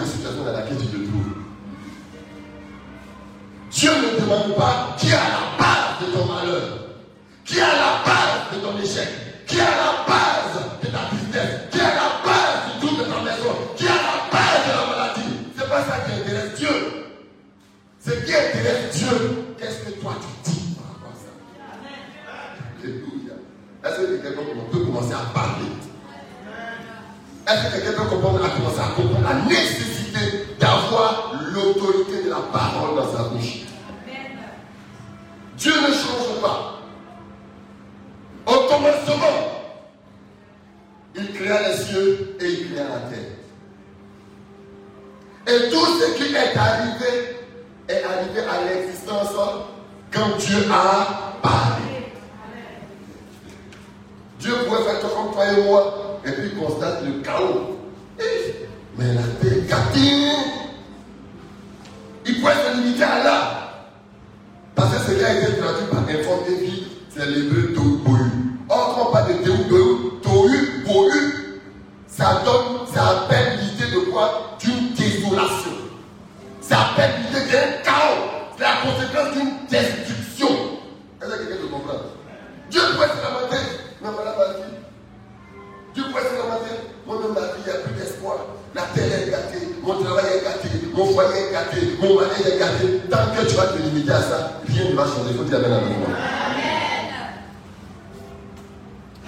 La 88.76 88.84
terre 88.94 89.06
est 89.06 89.32
gâtée, 89.32 89.68
mon 89.82 90.04
travail 90.04 90.26
est 90.38 90.44
gâté, 90.44 90.70
mon 90.94 91.06
foyer 91.06 91.48
est 91.48 91.52
gâté, 91.52 91.98
mon 92.00 92.16
mari 92.16 92.42
est 92.46 92.60
gâté. 92.60 93.02
Tant 93.10 93.18
que 93.36 93.48
tu 93.48 93.56
vas 93.56 93.68
te 93.68 93.78
limiter 93.82 94.12
à 94.12 94.22
ça, 94.22 94.62
rien 94.68 94.92
ne 94.92 94.96
va 94.96 95.06
changer. 95.06 95.32
Il 95.32 95.38
faut 95.38 95.44
dire 95.44 95.58
Amen 95.58 95.74
avec 95.74 95.98
moi. 95.98 96.08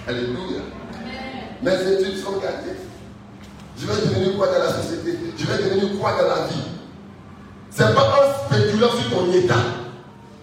Alléluia. 0.06 0.62
Mes 1.62 1.92
études 1.92 2.22
sont 2.22 2.38
gâtées. 2.38 2.76
Je 3.78 3.86
vais 3.86 3.94
devenir 3.94 4.36
quoi 4.36 4.46
dans 4.46 4.58
la 4.58 4.72
société? 4.72 5.18
Je 5.36 5.46
vais 5.46 5.58
devenir 5.62 5.98
quoi 5.98 6.12
dans 6.12 6.28
la 6.28 6.46
vie? 6.46 6.62
Ce 7.70 7.82
n'est 7.82 7.94
pas 7.94 8.12
en 8.12 8.46
spéculant 8.46 8.90
sur 8.90 9.10
ton 9.10 9.32
état 9.32 9.54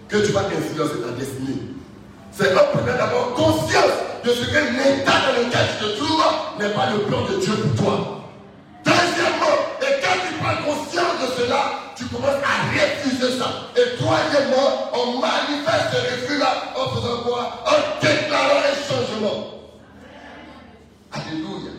que 0.08 0.16
tu 0.18 0.32
vas 0.32 0.40
influencer 0.40 1.00
ta 1.00 1.12
destinée. 1.18 1.62
C'est 2.32 2.52
en 2.54 2.64
prenant 2.72 2.98
d'abord 2.98 3.34
conscience 3.34 3.96
de 4.24 4.30
ce 4.30 4.44
que 4.44 4.56
l'état 4.56 5.12
dans 5.26 5.38
lequel 5.38 5.66
tu 5.78 5.84
te 5.84 5.96
trouves 5.96 6.22
n'est 6.58 6.74
pas 6.74 6.90
le 6.90 7.00
plan 7.00 7.22
de 7.22 7.40
Dieu 7.40 7.52
pour 7.54 7.84
toi. 7.84 8.19
Deuxièmement, 8.90 9.56
et 9.82 10.02
quand 10.02 10.18
tu 10.26 10.34
prends 10.42 10.58
conscience 10.66 11.16
de 11.22 11.42
cela, 11.42 11.94
tu 11.96 12.04
commences 12.06 12.42
à 12.42 12.54
refuser 12.74 13.38
ça. 13.38 13.70
Et 13.76 13.96
troisièmement, 13.96 14.90
on 14.94 15.20
manifeste 15.20 15.92
ce 15.92 15.98
refus-là 16.10 16.74
en 16.76 16.96
faisant 16.96 17.22
quoi? 17.22 17.62
En 17.66 18.00
déclarant 18.00 18.62
les 18.66 18.78
changements. 18.82 19.46
Alléluia. 21.12 21.72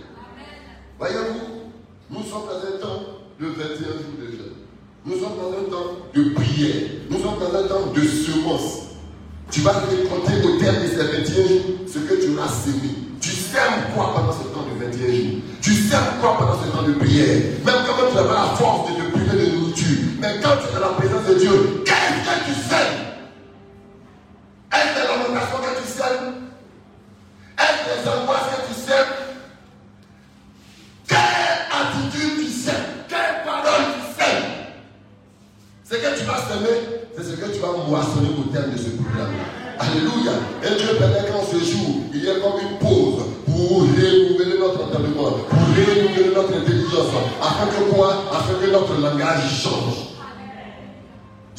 Voyez-vous, 0.98 1.72
nous 2.12 2.24
sommes 2.24 2.46
dans 2.48 2.62
un 2.68 2.80
temps 2.80 3.04
de 3.40 3.46
21 3.48 3.68
jours 3.68 4.20
jeûne. 4.20 4.56
Nous 5.06 5.20
sommes 5.20 5.38
dans 5.38 5.52
un 5.52 5.70
temps 5.70 5.92
de 6.14 6.30
prière. 6.30 6.92
Nous 7.10 7.18
sommes 7.18 7.40
dans 7.40 7.60
un 7.60 7.68
temps 7.68 7.92
de 7.94 8.02
semence. 8.02 8.88
Tu 9.52 9.60
vas 9.62 9.74
récolter 9.74 10.48
au 10.48 10.60
terme 10.60 10.82
de 10.82 10.88
ces 10.88 10.96
21 10.96 11.24
jours 11.24 11.62
ce 11.88 12.00
que 12.00 12.24
tu 12.24 12.38
auras 12.38 12.48
semé. 12.48 13.01
Sèmes 13.52 13.84
quoi 13.94 14.14
pendant 14.16 14.32
ce 14.32 14.44
temps 14.48 14.64
de 14.64 14.80
21 14.80 15.12
jours 15.12 15.42
Tu 15.62 15.74
sèmes 15.74 16.00
quoi 16.22 16.38
pendant 16.38 16.56
ce 16.64 16.70
temps 16.70 16.84
de 16.84 16.94
prière? 16.94 17.52
Même 17.66 17.84
quand 17.86 18.08
tu 18.08 18.16
pas 18.16 18.24
la 18.24 18.56
force 18.56 18.90
de 18.90 18.96
te 18.96 19.12
priver 19.12 19.46
de 19.46 19.52
nourriture. 19.58 19.98
Mais 20.22 20.40
quand 20.42 20.56
tu 20.56 20.70
es 20.70 20.80
dans 20.80 20.88
la 20.88 20.94
présence 20.96 21.26
de 21.28 21.34
Dieu, 21.34 21.84
qu'est-ce 21.86 22.24
que 22.24 22.46
tu 22.46 22.54
sèmes 22.54 23.12
Est-ce 24.72 24.94
que 24.96 25.82
tu 25.82 25.88
sèmes? 25.92 26.34
Est-ce 27.60 28.04
des 28.04 28.10
angoisses 28.10 28.41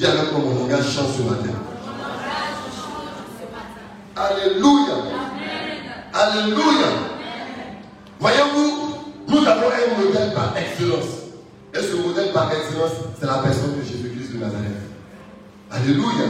Dis 0.02 0.08
avec 0.08 0.32
moi, 0.32 0.40
mon 0.44 0.58
langage 0.62 0.92
change 0.92 1.14
ce 1.16 1.22
matin. 1.22 1.54
Alléluia. 4.16 4.94
Alléluia. 6.12 6.88
Voyez-vous, 8.18 8.96
nous 9.28 9.46
avons 9.46 9.68
un 9.68 10.04
modèle 10.04 10.34
par 10.34 10.54
excellence. 10.56 11.06
Et 11.72 11.78
ce 11.78 11.94
modèle 12.04 12.32
par 12.32 12.50
excellence, 12.50 12.90
c'est 13.20 13.26
la 13.26 13.38
personne 13.44 13.78
de 13.78 13.84
Jésus-Christ 13.84 14.32
de 14.32 14.38
Nazareth. 14.38 14.82
Alléluia. 15.70 16.26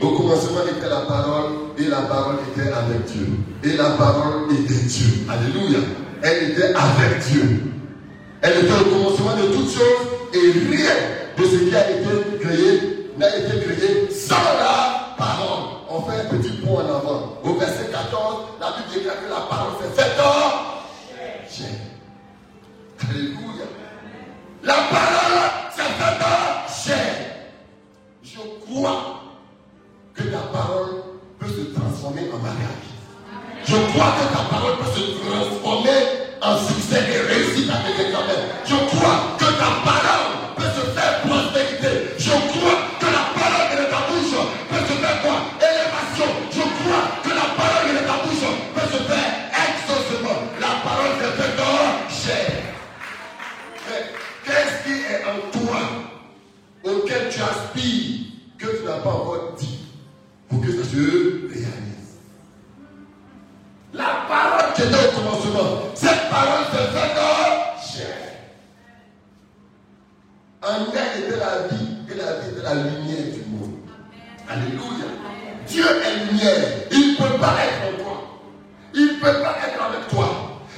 Au 0.00 0.12
commencement 0.12 0.62
était 0.74 0.88
la 0.88 1.00
parole 1.00 1.52
et 1.76 1.88
la 1.88 2.00
parole 2.00 2.36
était 2.50 2.72
avec 2.72 3.04
Dieu. 3.04 3.26
Et 3.64 3.76
la 3.76 3.90
parole 3.90 4.50
était 4.50 4.72
Dieu. 4.72 5.26
Alléluia. 5.28 5.80
Elle 6.22 6.52
était 6.52 6.72
avec 6.74 7.18
Dieu. 7.30 7.64
Elle 8.40 8.64
était 8.64 8.72
au 8.80 8.84
commencement 8.94 9.36
de 9.36 9.54
toutes 9.54 9.74
choses 9.74 10.08
et 10.32 10.52
rien 10.70 10.94
de 11.36 11.44
ce 11.44 11.56
qui 11.68 11.76
a 11.76 11.90
été 11.90 12.38
créé 12.40 12.89
n'a 13.20 13.36
été 13.36 13.60
créé 13.60 14.10
sans 14.10 14.34
la 14.34 15.14
parole. 15.18 15.64
On 15.90 16.00
fait 16.02 16.20
un 16.20 16.36
petit 16.36 16.56
point 16.56 16.84
en 16.84 16.88
avant. 16.88 17.38
Au 17.44 17.54
verset 17.54 17.90
14, 17.92 18.44
la 18.58 18.66
Bible 18.68 18.94
déclare 18.94 19.16
que 19.22 19.30
la 19.30 19.40
parole 19.40 19.72
s'est 19.80 20.02
faite 20.02 20.18
Alléluia. 23.02 23.66
La 24.62 24.74
parole 24.74 25.40
s'est 25.74 25.82
faite 25.82 26.86
chair. 26.86 27.14
Je 28.22 28.38
crois 28.64 29.22
que 30.14 30.22
ta 30.22 30.38
parole 30.38 31.02
peut 31.38 31.48
se 31.48 31.78
transformer 31.78 32.22
en 32.32 32.38
mariage. 32.38 32.88
Je 33.64 33.76
crois 33.92 34.14
que 34.18 34.32
ta 34.32 34.44
parole 34.48 34.78
peut 34.78 34.98
se 34.98 35.28
transformer 35.28 36.00
en 36.40 36.56
succès 36.56 37.04
et 37.12 37.20
réussite 37.20 37.70
avec 37.70 38.06
examens. 38.06 38.46
Je 38.64 38.96
crois 38.96 39.29
se 61.00 61.48
réalise. 61.48 62.18
La 63.92 64.26
parole 64.28 64.72
qui 64.74 64.82
était 64.82 64.94
au 64.94 65.16
commencement, 65.16 65.82
cette 65.94 66.30
parole 66.30 66.64
se 66.66 66.76
fait 66.76 67.98
chair. 67.98 68.16
En 70.62 70.92
elle 70.92 71.22
était 71.22 71.38
la 71.38 71.68
vie, 71.68 71.96
et 72.10 72.14
la 72.14 72.40
vie 72.40 72.50
était 72.50 72.62
la 72.62 72.74
lumière 72.74 73.34
du 73.34 73.42
monde. 73.50 73.78
Alléluia. 74.48 75.06
Dieu 75.66 75.84
est 75.84 76.26
lumière. 76.26 76.64
Il 76.90 77.12
ne 77.12 77.16
peut 77.16 77.38
pas 77.38 77.54
être 77.64 77.82
en 77.88 78.02
toi. 78.02 78.16
Il 78.94 79.06
ne 79.06 79.12
peut 79.14 79.42
pas 79.42 79.56
être 79.66 79.82
avec 79.82 80.08
toi. 80.08 80.28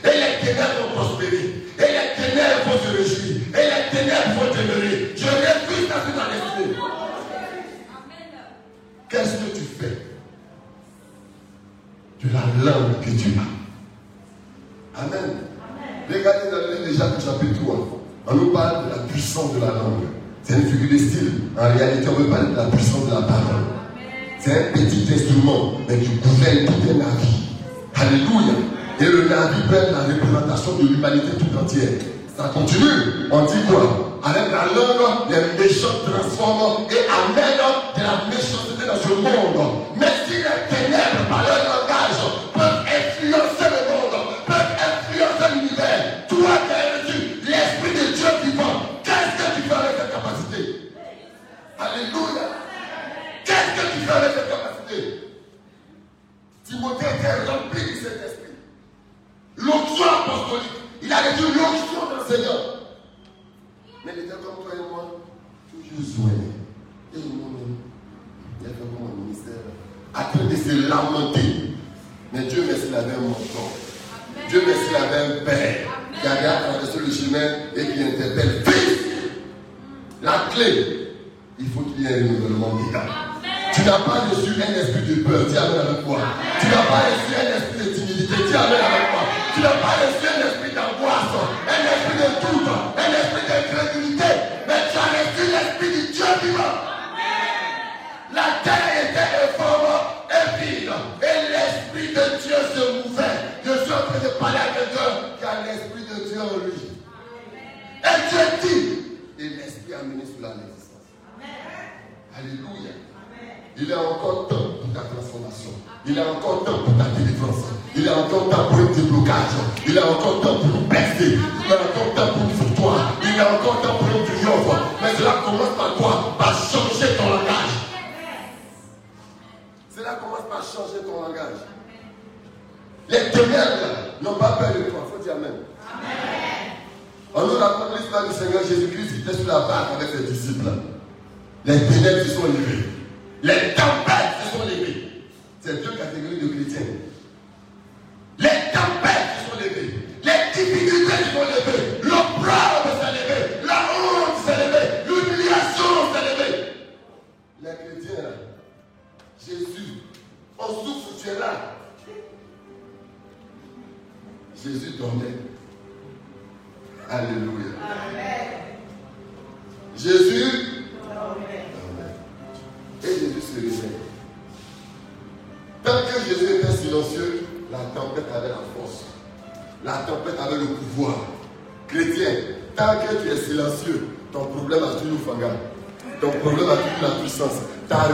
Et 0.04 0.08
les 0.08 0.46
ténèbres 0.46 0.88
vont 0.88 1.02
prospérer. 1.02 1.64
Et 1.78 1.90
les 1.96 2.14
ténèbres 2.16 2.64
vont 2.66 2.78
se 2.78 2.96
réjouir. 2.96 3.36
Et 3.54 3.64
les 3.64 3.98
ténèbres 3.98 4.32
vont 4.38 4.50
demeurer. 4.50 5.12
Je 5.16 5.24
refuse 5.24 5.88
ça 5.88 5.96
dans 6.14 6.30
l'esprit. 6.30 6.76
Qu'est-ce 9.08 9.36
que 9.36 9.51
de 12.24 12.32
la 12.32 12.40
langue 12.70 13.00
que 13.04 13.10
tu 13.10 13.28
as 13.36 15.00
Amen. 15.00 15.36
Regardez 16.08 16.50
dans 16.50 16.58
le 16.58 16.76
livre 16.76 16.92
de 16.92 16.96
Jacques 16.96 17.20
chapitre 17.24 17.60
3. 17.64 17.98
On 18.28 18.34
nous 18.34 18.50
parle 18.52 18.84
de 18.84 18.90
la 18.90 19.02
puissance 19.08 19.54
de 19.54 19.60
la 19.60 19.68
langue. 19.68 20.06
C'est 20.44 20.54
une 20.54 20.66
figure 20.70 20.90
de 20.92 20.98
style. 20.98 21.32
En 21.58 21.76
réalité, 21.76 22.08
on 22.08 22.22
veut 22.22 22.28
parler 22.28 22.50
de 22.50 22.56
la 22.56 22.64
puissance 22.66 23.06
de 23.06 23.10
la 23.14 23.22
parole. 23.22 23.64
C'est 24.38 24.52
un 24.52 24.72
petit 24.72 25.08
instrument, 25.12 25.72
mais 25.88 25.98
qui 25.98 26.10
gouverne 26.16 26.66
tout 26.66 26.90
un 26.90 26.94
navire. 26.94 27.42
Alléluia. 27.94 28.54
Et 29.00 29.04
le 29.04 29.28
navire 29.28 29.66
prend 29.66 29.90
la 29.90 30.02
représentation 30.12 30.76
de 30.78 30.88
l'humanité 30.88 31.28
tout 31.38 31.58
entière. 31.58 31.90
Ça 32.36 32.50
continue. 32.54 33.32
On 33.32 33.46
dit 33.46 33.62
quoi? 33.68 34.20
Avec 34.22 34.52
la 34.52 34.66
langue, 34.66 35.30
les 35.30 35.64
méchants 35.64 35.98
transforment 36.06 36.86
et 36.90 37.02
amènent 37.10 37.72
de 37.96 38.02
la 38.02 38.28
méchanceté 38.30 38.86
dans 38.86 39.00
ce 39.00 39.08
monde. 39.08 40.11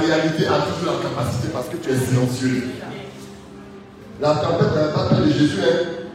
réalité 0.09 0.47
a 0.47 0.61
toujours 0.61 0.95
la 0.95 1.09
capacité 1.09 1.49
parce 1.53 1.69
que 1.69 1.77
tu 1.77 1.91
es 1.91 1.97
silencieux. 1.97 2.65
La 4.21 4.35
tempête 4.35 4.75
n'avait 4.75 4.93
pas 4.93 5.09
peur 5.09 5.21
de 5.21 5.31
Jésus. 5.31 5.61
Hein. 5.63 6.07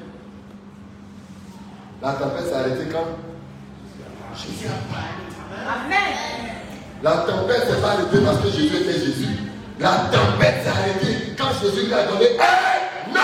La 2.02 2.14
tempête 2.14 2.48
s'est 2.48 2.54
arrêtée 2.54 2.90
quand? 2.92 3.06
Jésus 4.36 4.68
a 4.68 4.94
parlé. 4.94 5.24
Amen. 5.86 6.54
La 7.02 7.12
tempête 7.12 7.64
s'est 7.64 7.84
arrêtée 7.84 8.26
parce 8.26 8.40
que 8.40 8.50
Jésus 8.50 8.76
était 8.76 9.00
Jésus. 9.00 9.28
La 9.80 10.10
tempête 10.12 10.64
s'est 10.64 10.70
arrêtée 10.70 11.36
quand 11.38 11.54
Jésus 11.62 11.86
lui 11.86 11.94
a 11.94 12.08
donné 12.08 12.26
hey, 12.26 13.14
non 13.14 13.20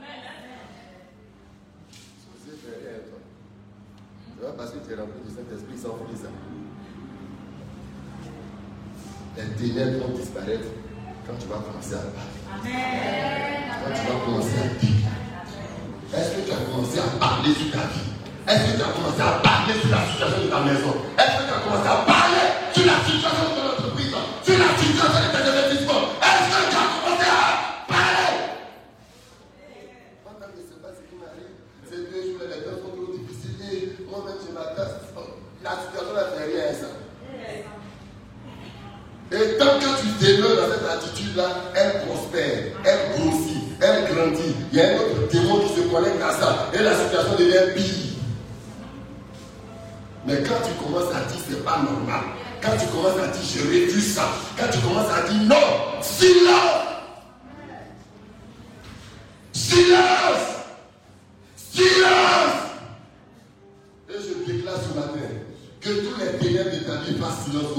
Amen. 0.00 0.20
Parce 4.56 4.70
que 4.70 4.78
tu 4.86 4.92
es 4.92 4.96
rempli 4.96 5.20
du 5.26 5.30
Saint-Esprit, 5.30 5.74
ils 5.74 5.80
s'en 5.80 5.88
fout 5.90 6.16
ça 6.20 6.43
les 9.36 9.50
ténèbres 9.58 10.06
vont 10.06 10.14
disparaître 10.16 10.68
quand 11.26 11.34
tu 11.38 11.46
vas 11.48 11.58
commencer 11.58 11.94
à 11.94 12.06
parler. 12.14 12.38
Amen. 12.54 13.74
Quand 13.82 13.92
tu 13.94 14.02
vas 14.06 14.18
commencer 14.24 14.58
à 14.62 14.68
dire. 14.78 15.10
Est-ce 16.14 16.30
que 16.38 16.40
tu 16.46 16.52
as 16.54 16.62
commencé 16.70 16.98
à 17.02 17.08
parler 17.18 17.50
sur 17.50 17.70
ta 17.74 17.90
vie? 17.90 18.14
Est-ce 18.46 18.62
que 18.70 18.76
tu 18.78 18.82
as 18.82 18.92
commencé 18.94 19.20
à 19.20 19.42
parler 19.42 19.74
sur 19.74 19.90
la 19.90 20.02
situation 20.06 20.38
de 20.38 20.50
ta 20.50 20.60
maison? 20.62 20.94
Est-ce 21.18 21.34
que 21.34 21.44
tu 21.48 21.54
as 21.54 21.60
commencé 21.66 21.88
à 21.90 21.98
parler 22.06 22.46
sur 22.70 22.86
la 22.86 22.98
situation 23.02 23.44
de 23.50 23.54
ton 23.58 23.66
entreprise? 23.74 24.14
Sur 24.46 24.58
la 24.62 24.70
situation 24.78 25.18
de 25.18 25.63
Tant 39.58 39.78
que 39.78 40.00
tu 40.00 40.24
demeures 40.24 40.56
dans 40.56 40.74
cette 40.74 40.88
attitude-là, 40.88 41.48
elle 41.74 42.06
prospère, 42.06 42.58
elle 42.84 43.20
grossit, 43.20 43.62
elle 43.80 44.14
grandit. 44.14 44.54
Il 44.72 44.78
y 44.78 44.80
a 44.80 44.90
un 44.90 44.96
autre 44.96 45.28
démon 45.30 45.60
qui 45.60 45.74
se 45.74 45.86
connecte 45.88 46.22
à 46.22 46.32
ça. 46.32 46.70
Et 46.72 46.78
la 46.82 46.94
situation 46.94 47.32
devient 47.38 47.74
pire. 47.74 48.04
Mais 50.26 50.42
quand 50.42 50.54
tu 50.66 50.72
commences 50.82 51.12
à 51.14 51.20
dire 51.30 51.42
c'est 51.48 51.64
pas 51.64 51.78
normal, 51.82 52.24
quand 52.62 52.76
tu 52.78 52.86
commences 52.86 53.18
à 53.22 53.26
dire 53.28 53.42
je 53.42 53.60
refuse 53.60 54.14
ça, 54.14 54.28
quand 54.58 54.66
tu 54.72 54.78
commences 54.78 55.10
à 55.10 55.28
dire 55.28 55.42
non, 55.42 56.00
silence 56.00 56.84
Silence 59.52 60.64
Silence 61.56 62.54
Et 64.08 64.14
je 64.14 64.52
déclare 64.52 64.76
ce 64.76 64.98
matin 64.98 65.20
que 65.80 65.88
tous 65.90 66.18
les 66.18 66.38
ténèbres 66.38 66.70
de 66.70 66.84
ta 66.84 66.96
vie 67.02 67.14
passent 67.20 67.44
silence 67.44 67.76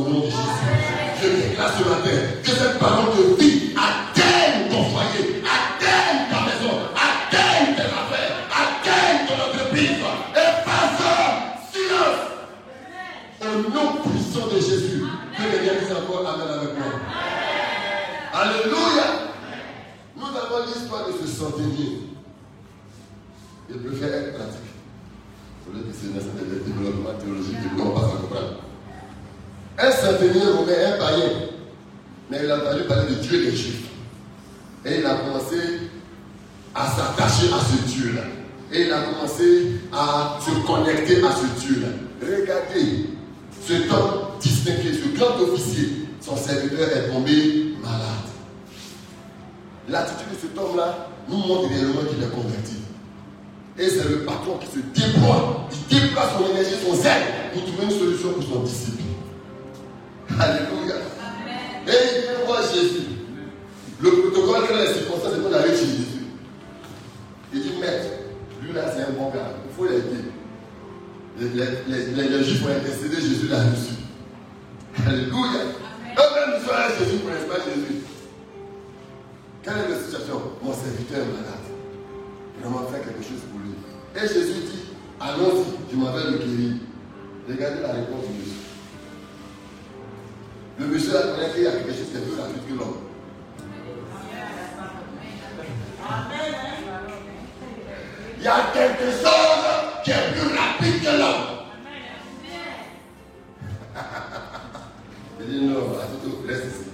J'ai 105.48 105.60
dit 105.60 105.66
non, 105.66 105.74
la 105.98 106.06
photo, 106.06 106.42
reste 106.48 106.64
ici. 106.66 106.90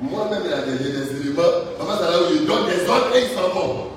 Moi-même, 0.00 0.42
il 0.46 0.52
a 0.52 0.62
des, 0.62 0.78
des 0.78 1.20
éléments. 1.20 1.42
Maman 1.78 1.98
Sarah, 1.98 2.18
je 2.30 2.44
donne 2.46 2.66
des 2.66 2.88
ordres 2.88 3.14
et 3.16 3.22
ils 3.24 3.34
s'en 3.34 3.48
vont. 3.48 3.95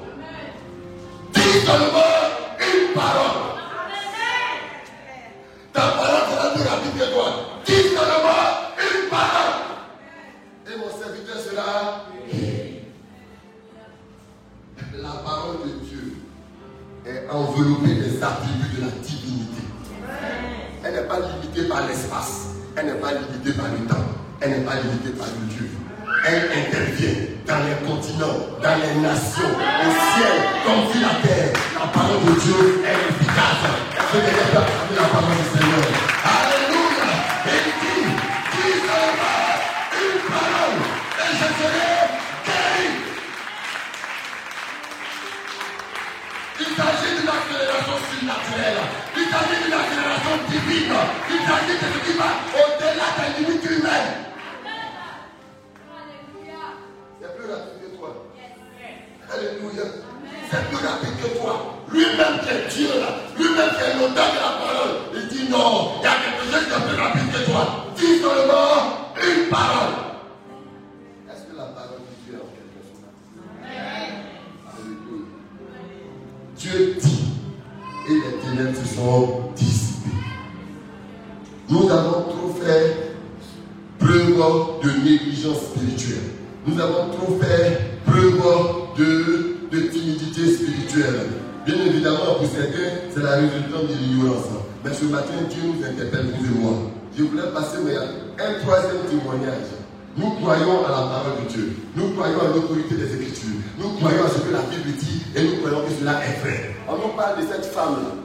cette 107.48 107.66
femme-là. 107.66 108.16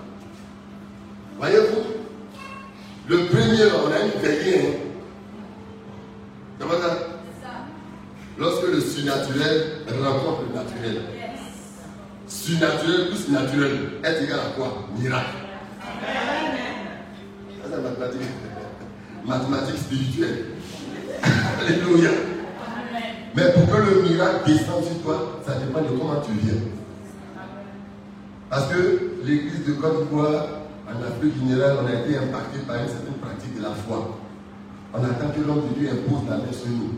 Voyez-vous, 1.38 1.94
le 3.08 3.26
premier, 3.26 3.64
on 3.84 3.92
a 3.92 4.00
une 4.00 4.20
veillée. 4.20 4.78
Hein? 6.60 6.66
Ça? 7.42 7.48
Lorsque 8.38 8.68
le 8.68 8.80
surnaturel 8.80 9.82
rencontre 10.02 10.42
le 10.48 10.54
naturel. 10.54 11.02
Surnaturel 12.26 13.08
plus 13.08 13.28
naturel 13.28 13.90
est 14.02 14.24
égal 14.24 14.38
à 14.38 14.56
quoi? 14.56 14.86
Miracle. 14.98 15.36
Mathématique. 17.70 18.20
Mathématiques 19.26 19.78
spirituelles. 19.78 20.44
Alléluia. 21.60 22.10
Mais 23.34 23.52
pour 23.52 23.66
que 23.70 23.76
le 23.76 24.02
miracle 24.02 24.46
descende 24.46 24.84
sur 24.84 25.02
toi, 25.02 25.40
ça 25.44 25.54
dépend 25.54 25.82
de 25.82 25.88
comment 25.88 26.20
tu 26.20 26.32
viens. 26.42 26.54
Parce 28.54 28.68
que 28.72 29.00
l'église 29.24 29.66
de 29.66 29.72
Côte 29.72 30.04
d'Ivoire, 30.06 30.46
en 30.86 31.02
Afrique 31.02 31.34
générale, 31.40 31.76
on 31.82 31.86
a 31.88 31.92
été 31.92 32.16
impacté 32.16 32.60
par 32.64 32.76
une 32.76 32.86
certaine 32.86 33.14
pratique 33.14 33.56
de 33.56 33.62
la 33.62 33.70
foi. 33.70 34.16
On 34.92 34.98
attend 34.98 35.34
que 35.34 35.40
l'homme 35.44 35.62
de 35.70 35.80
Dieu 35.80 35.90
impose 35.90 36.22
la 36.30 36.36
main 36.36 36.52
sur 36.52 36.68
nous. 36.68 36.92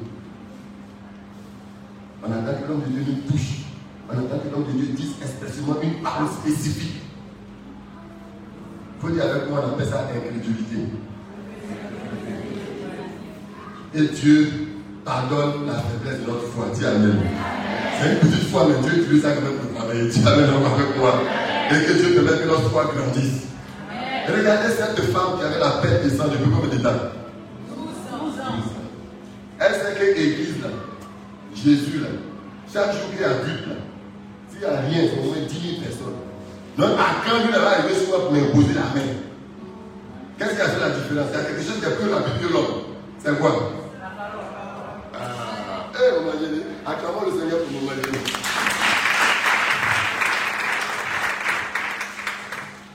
On 2.23 2.31
attend 2.31 2.61
que 2.61 2.69
l'homme 2.69 2.83
de 2.83 2.93
Dieu 2.93 3.05
nous 3.09 3.33
touche. 3.33 3.65
On 4.07 4.19
attend 4.19 4.39
que 4.45 4.53
l'homme 4.53 4.67
de 4.67 4.73
Dieu 4.73 4.95
dise 4.95 5.15
expressément 5.23 5.77
une 5.83 6.03
parole 6.03 6.29
spécifique. 6.29 7.01
Il 8.99 9.01
faut 9.01 9.15
dire 9.15 9.25
avec 9.25 9.49
moi, 9.49 9.65
on 9.65 9.73
appelle 9.73 9.89
ça 9.89 10.09
incrédulité. 10.15 10.77
Et 13.95 14.03
Dieu 14.09 14.53
pardonne 15.07 15.67
la 15.67 15.77
faiblesse 15.79 16.21
de 16.21 16.27
notre 16.31 16.49
foi. 16.49 16.67
Dis 16.75 16.85
Amen. 16.85 17.17
C'est 17.99 18.13
une 18.13 18.19
petite 18.19 18.51
foi, 18.51 18.67
mais 18.69 18.87
Dieu 18.87 19.05
utilise 19.05 19.23
ça 19.23 19.33
quand 19.33 19.41
même 19.41 19.57
pour 19.57 19.75
travailler. 19.75 20.07
Dis 20.07 20.21
Amen 20.27 20.51
avec 20.51 20.99
moi. 20.99 21.15
Et 21.69 21.85
que 21.85 21.93
Dieu 21.93 22.15
permette 22.15 22.43
que 22.43 22.49
notre 22.49 22.71
foi 22.71 22.85
grandisse. 22.95 23.43
Et 23.91 24.33
regardez 24.33 24.69
cette 24.69 25.01
femme 25.13 25.39
qui 25.39 25.45
avait 25.45 25.59
la 25.59 25.71
paix 25.83 26.01
des 26.03 26.17
sang 26.17 26.29
depuis 26.29 26.51
combien 26.51 26.77
de 26.77 26.83
temps 26.83 26.91
12 27.69 27.81
ans. 28.11 28.63
Elle 29.59 29.73
sait 29.73 29.95
que 29.99 30.05
l'église, 30.05 30.63
là, 30.63 30.69
Jésus, 31.55 31.99
là, 32.01 32.09
chaque 32.73 32.93
jour 32.93 33.11
qu'il 33.11 33.21
y 33.21 33.25
a 33.25 33.35
but, 33.35 33.67
là, 33.67 33.75
s'il 34.51 34.61
n'y 34.61 34.65
a 34.65 34.81
rien, 34.81 35.11
c'est 35.11 35.21
au 35.21 35.25
moins 35.25 35.47
10 35.47 35.49
000 35.49 35.83
personnes. 35.83 36.15
Donc, 36.79 36.91
à 36.99 37.25
quand 37.25 37.45
lui 37.45 37.53
va 37.53 37.71
arriver 37.71 37.95
sur 37.95 38.09
moi 38.09 38.21
pour 38.21 38.33
m'imposer 38.33 38.75
la 38.75 38.95
main. 38.95 39.09
Qu'est-ce 40.39 40.55
qui 40.55 40.61
a 40.61 40.69
fait 40.69 40.81
la 40.81 40.91
différence? 40.91 41.29
Il 41.33 41.37
y 41.37 41.41
a 41.41 41.45
quelque 41.45 41.63
chose 41.63 41.81
qui 41.81 41.87
a 41.87 41.91
plus 41.91 42.13
rapide 42.13 42.47
que 42.47 42.53
l'homme. 42.53 42.95
C'est 43.19 43.39
quoi? 43.39 43.73
Ah, 45.15 45.91
eh, 45.95 46.19
on 46.21 46.27
m'a 46.27 46.37
dit, 46.37 46.63
acclamons 46.85 47.25
le 47.27 47.41
Seigneur 47.41 47.59
pour 47.61 47.73
nous. 47.73 47.89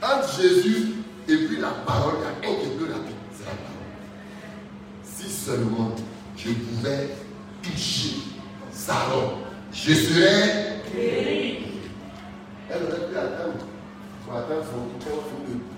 Entre 0.02 0.21
Jésus 0.40 0.94
et 1.28 1.36
puis 1.36 1.58
la 1.60 1.68
parole, 1.86 2.14
il 2.42 2.48
y 2.48 2.52
a 2.52 2.56
qui 2.56 2.66
est 2.66 2.76
plus 2.76 2.92
rapide, 2.92 3.14
c'est 3.32 3.44
la 3.44 3.50
parole. 3.50 5.04
Si 5.04 5.30
seulement 5.30 5.94
je 6.36 6.50
pouvais 6.50 7.08
toucher 7.62 8.16
sa 8.70 8.94
robe, 8.94 9.38
je 9.72 9.94
serais 9.94 10.82
guéri. 10.92 11.58
Elle 12.70 12.82
aurait 12.82 13.08
pu 13.08 13.16
attendre. 13.16 13.66
Attendre 14.34 14.64
son 14.64 15.12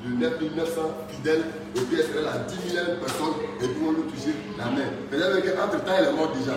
de, 0.06 0.14
de 0.14 0.20
9900 0.20 0.80
fidèles, 1.08 1.42
et 1.74 1.80
puis 1.80 1.96
elle 1.98 2.06
serait 2.06 2.22
là 2.22 2.38
10 2.46 2.70
000 2.72 2.84
personnes, 3.00 3.34
et 3.60 3.66
puis 3.66 3.82
on 3.84 3.90
lui 3.90 4.02
toucher 4.12 4.32
la 4.56 4.66
main. 4.66 4.88
Peut-être 5.10 5.56
qu'entre 5.56 5.84
temps, 5.84 5.92
elle 5.98 6.04
est 6.04 6.12
morte 6.12 6.38
déjà. 6.38 6.52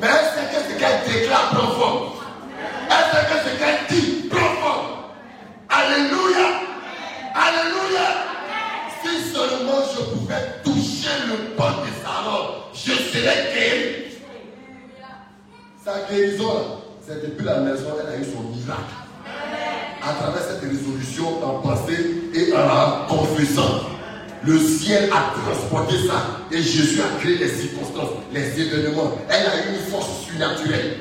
Mais 0.00 0.06
elle 0.08 0.26
sait 0.34 0.52
que 0.52 0.72
ce 0.72 0.78
qu'elle 0.80 1.20
déclare 1.20 1.50
profond. 1.50 2.15
Guérison, 16.10 16.80
c'est 17.06 17.22
depuis 17.24 17.44
la 17.44 17.60
maison, 17.60 17.86
elle 18.00 18.14
a 18.14 18.18
eu 18.18 18.24
son 18.24 18.42
miracle. 18.42 18.94
À 20.02 20.12
travers 20.14 20.42
cette 20.42 20.60
résolution 20.60 21.44
en 21.44 21.60
pensée 21.60 22.30
et 22.34 22.52
en 22.52 22.58
la 22.58 23.06
confessant. 23.08 23.80
Le 24.44 24.58
ciel 24.58 25.10
a 25.10 25.34
transporté 25.40 25.96
ça 26.06 26.46
et 26.52 26.62
Jésus 26.62 27.00
a 27.00 27.18
créé 27.18 27.38
les 27.38 27.48
circonstances, 27.48 28.10
les 28.32 28.60
événements. 28.60 29.12
Elle 29.28 29.46
a 29.46 29.56
eu 29.56 29.74
une 29.74 29.90
force 29.90 30.26
surnaturelle. 30.26 30.98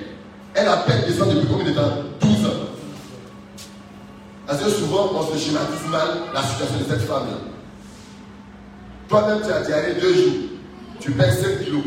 Elle 0.55 0.67
a 0.67 0.77
peine 0.77 1.01
descendu 1.07 1.35
depuis 1.35 1.47
combien 1.47 1.65
de 1.65 1.75
temps? 1.75 1.97
12 2.21 2.45
ans. 2.45 2.49
Parce 4.47 4.63
que 4.63 4.69
souvent, 4.69 5.11
on 5.13 5.33
se 5.33 5.37
schématise 5.37 5.87
mal 5.91 6.07
la 6.33 6.41
situation 6.41 6.77
de 6.79 6.85
cette 6.89 7.07
femme-là. 7.07 7.37
Toi-même, 9.07 9.41
tu 9.45 9.51
as 9.51 9.61
diarrhée 9.61 9.95
deux 10.01 10.13
jours. 10.13 10.33
Tu 10.99 11.11
perds 11.11 11.33
5 11.33 11.63
kilos. 11.63 11.83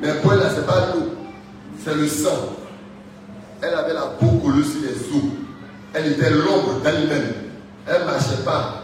Mais 0.00 0.14
pour 0.22 0.32
elle, 0.32 0.40
ce 0.40 0.60
n'est 0.60 0.66
pas 0.66 0.88
l'eau. 0.94 1.19
C'est 1.82 1.94
le 1.94 2.06
sang. 2.08 2.56
Elle 3.62 3.74
avait 3.74 3.94
la 3.94 4.02
peau 4.18 4.26
collée 4.44 4.64
sur 4.64 4.80
les 4.82 5.16
os. 5.16 5.24
Elle 5.94 6.12
était 6.12 6.30
l'ombre 6.30 6.80
d'elle-même. 6.84 7.32
Elle 7.86 8.02
ne 8.02 8.06
marchait 8.06 8.42
pas. 8.44 8.82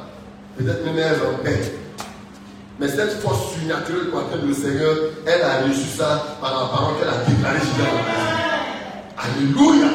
Peut-être 0.57 0.85
même 0.85 0.99
elle 0.99 1.21
en 1.21 1.43
paix. 1.45 1.75
Mais 2.81 2.89
cette 2.89 3.21
force 3.21 3.53
surnaturelle 3.53 4.11
qu'appelle 4.11 4.49
le 4.49 4.55
Seigneur, 4.55 4.97
elle 5.27 5.43
a 5.43 5.67
reçu 5.67 5.89
ça 5.97 6.37
par 6.41 6.53
la 6.53 6.69
parole 6.69 6.95
qu'elle 6.99 7.09
a 7.09 7.25
déclarée 7.29 7.61
chez 7.61 7.83
elle. 7.83 8.01
Alléluia. 9.19 9.89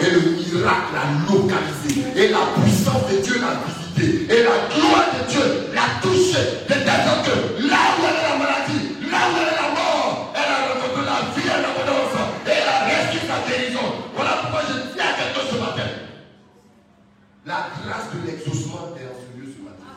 Et 0.00 0.10
le 0.10 0.20
miracle 0.20 0.92
l'a 0.94 1.32
localisé. 1.32 2.04
Et 2.16 2.28
la 2.28 2.62
puissance 2.62 3.02
de 3.10 3.16
Dieu 3.22 3.34
l'a 3.40 3.52
visité. 3.66 4.34
Et 4.34 4.42
la 4.42 4.74
gloire 4.74 5.08
de 5.12 5.30
Dieu 5.30 5.44
l'a 5.74 6.00
touché. 6.02 6.40
De 6.68 6.74
telle 6.74 6.84
que 7.24 7.68
là 7.68 7.82
où 8.00 8.04
elle 8.08 8.15
La 17.46 17.70
grâce 17.78 18.10
de 18.10 18.26
l'exaucement 18.26 18.90
est 18.98 19.06
en 19.06 19.14
ce 19.22 19.30
lieu 19.38 19.46
ce 19.46 19.62
matin. 19.62 19.94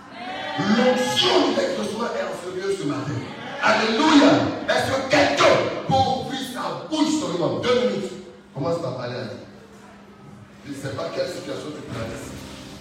L'onction 0.62 1.50
de 1.50 1.58
l'exaucement 1.58 2.06
est 2.14 2.22
en 2.22 2.38
ce 2.38 2.50
lieu 2.54 2.78
ce 2.78 2.86
matin. 2.86 3.18
Alléluia. 3.64 4.38
Est-ce 4.70 4.94
que 4.94 5.10
quelqu'un 5.10 5.58
peut 5.90 5.98
ouvrir 5.98 6.46
sa 6.54 6.86
bouche 6.86 7.10
seulement? 7.18 7.58
Deux 7.58 7.90
minutes 7.90 8.14
Commence 8.54 8.78
par 8.84 8.98
parler 8.98 9.16
à 9.18 9.24
Dieu. 9.34 9.42
Je 10.68 10.72
ne 10.74 10.78
sais 10.78 10.94
pas 10.94 11.10
quelle 11.10 11.26
situation 11.26 11.74
tu 11.74 11.82
traverses. 11.90 12.30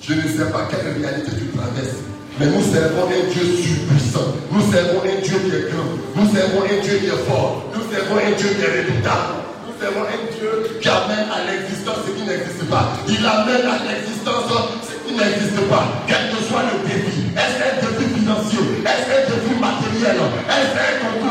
Je 0.05 0.13
ne 0.13 0.29
sais 0.37 0.53
pas 0.53 0.69
quelle 0.69 1.01
réalité 1.01 1.33
tu 1.33 1.49
traverses. 1.57 2.05
Mais 2.39 2.53
nous 2.53 2.61
servons 2.61 3.09
un 3.09 3.25
Dieu 3.33 3.45
surpuissant. 3.57 4.37
Nous 4.53 4.71
servons 4.71 5.01
un 5.01 5.21
Dieu 5.25 5.39
qui 5.49 5.57
est 5.57 5.73
grand. 5.73 5.97
Nous 6.13 6.29
servons 6.29 6.63
un 6.69 6.81
Dieu 6.85 6.99
qui 7.01 7.07
est 7.09 7.25
fort. 7.25 7.65
Nous 7.73 7.89
servons 7.89 8.21
un 8.21 8.37
Dieu 8.37 8.49
qui 8.53 8.61
est 8.61 8.85
redoutable. 8.85 9.48
Nous 9.79 9.85
servons 9.87 10.07
un 10.11 10.27
Dieu 10.35 10.81
qui 10.83 10.89
amène 10.89 11.31
à 11.31 11.47
l'existence 11.47 11.99
ce 12.05 12.11
qui 12.11 12.27
n'existe 12.27 12.69
pas. 12.69 12.99
Il 13.07 13.25
amène 13.25 13.63
à 13.63 13.79
l'existence 13.87 14.51
ce 14.83 15.07
qui 15.07 15.15
n'existe 15.15 15.61
pas. 15.71 15.87
Quel 16.09 16.35
que 16.35 16.43
soit 16.51 16.67
le 16.67 16.83
défi. 16.83 17.31
Est-ce 17.31 17.63
un 17.63 17.79
défi 17.87 18.19
financier? 18.19 18.59
Est-ce 18.83 19.07
un 19.07 19.23
défi 19.31 19.55
matériel? 19.61 20.19
Est-ce 20.51 20.75
un 20.83 21.28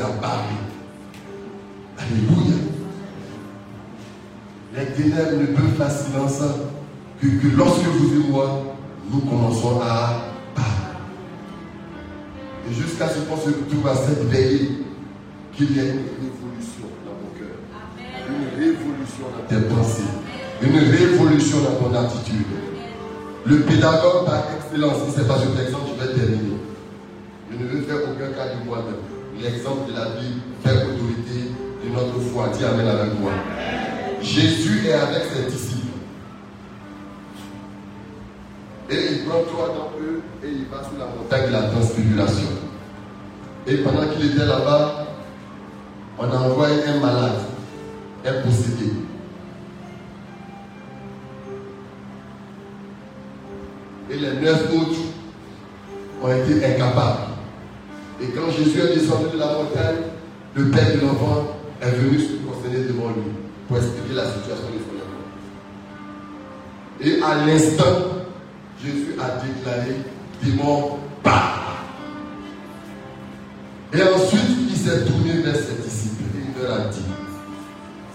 à 0.00 0.08
parler. 0.20 0.60
Alléluia. 1.98 2.56
Les 4.76 4.86
ténèbres 4.86 5.40
ne 5.40 5.46
peuvent 5.46 5.76
faire 5.76 5.90
silence 5.90 6.42
que, 7.20 7.26
lorsque 7.56 7.84
vous 7.84 8.14
et 8.14 8.30
moi, 8.30 8.76
nous 9.10 9.20
commençons 9.20 9.80
à 9.82 10.22
parler. 10.54 10.70
Et 12.70 12.74
jusqu'à 12.74 13.08
ce 13.08 13.20
qu'on 13.20 13.36
se 13.36 13.48
retrouve 13.48 13.88
à 13.88 13.94
cette 13.94 14.24
veillée, 14.30 14.84
qu'il 15.56 15.76
y 15.76 15.78
ait 15.80 15.90
une 15.90 16.06
révolution 16.20 16.86
dans 17.04 17.16
mon 17.20 17.30
cœur. 17.36 17.56
Une 18.28 18.58
révolution 18.58 19.24
dans 19.36 19.46
tes 19.48 19.62
pensées. 19.66 20.12
Une 20.62 20.78
révolution 20.78 21.58
dans 21.58 21.88
ton 21.88 21.94
attitude. 21.94 22.46
Le 23.44 23.60
pédagogue 23.60 24.26
par 24.26 24.44
excellence, 24.56 24.96
si 25.06 25.12
c'est 25.16 25.26
pas 25.26 25.38
cet 25.38 25.66
exemple, 25.66 25.90
je 25.98 26.06
vais 26.06 26.14
terminer. 26.14 26.58
Je 27.50 27.56
ne 27.56 27.68
veux 27.68 27.82
faire 27.82 27.96
aucun 27.96 28.32
cas 28.32 28.54
de 28.54 28.64
moi-même 28.64 29.09
l'exemple 29.42 29.90
de 29.90 29.96
la 29.96 30.06
Bible, 30.10 30.40
faire 30.62 30.86
autorité 30.86 31.50
de 31.84 31.90
notre 31.90 32.20
foi. 32.32 32.48
Dis 32.48 32.64
Amen 32.64 32.86
avec 32.86 33.18
moi. 33.18 33.32
Jésus 34.22 34.86
est 34.86 34.92
avec 34.92 35.24
ses 35.24 35.50
disciples. 35.50 35.86
Et 38.90 39.12
il 39.12 39.24
prend 39.24 39.40
trois 39.42 39.68
d'entre 39.68 39.98
eux 40.00 40.22
et 40.44 40.48
il 40.48 40.64
va 40.66 40.82
sur 40.82 40.98
la 40.98 41.06
montagne 41.06 41.46
de 41.46 41.52
la 41.52 41.62
transfiguration. 41.70 42.48
Et 43.66 43.76
pendant 43.78 44.08
qu'il 44.08 44.32
était 44.32 44.46
là-bas, 44.46 45.06
on 46.18 46.24
envoie 46.24 46.66
un 46.66 47.00
malade, 47.00 47.40
un 48.26 48.42
possédé. 48.42 48.92
Et 54.10 54.16
les 54.16 54.32
neuf 54.40 54.64
autres 54.74 55.00
ont 56.22 56.28
été 56.28 56.66
incapables 56.66 57.30
et 58.22 58.26
quand 58.34 58.50
Jésus 58.50 58.78
est 58.80 58.94
descendu 58.94 59.30
de 59.32 59.38
la 59.38 59.46
montagne, 59.46 60.02
le 60.54 60.70
père 60.70 60.94
de 60.94 61.00
l'enfant 61.00 61.56
est 61.80 61.90
venu 61.90 62.18
se 62.18 62.34
prosterner 62.44 62.84
devant 62.86 63.08
lui 63.08 63.32
pour 63.66 63.78
expliquer 63.78 64.14
la 64.14 64.26
situation 64.26 64.66
de 64.66 64.78
son 64.78 64.96
enfant. 64.98 65.24
Et 67.00 67.22
à 67.22 67.46
l'instant, 67.46 68.20
Jésus 68.82 69.14
a 69.18 69.40
déclaré 69.44 69.96
démon 70.42 70.98
pas. 71.22 71.54
Et 73.92 74.02
ensuite, 74.02 74.68
il 74.70 74.76
s'est 74.76 75.04
tourné 75.04 75.42
vers 75.42 75.56
ses 75.56 75.82
disciples 75.82 76.24
et 76.36 76.42
il 76.56 76.62
leur 76.62 76.74
a 76.74 76.84
dit 76.88 77.00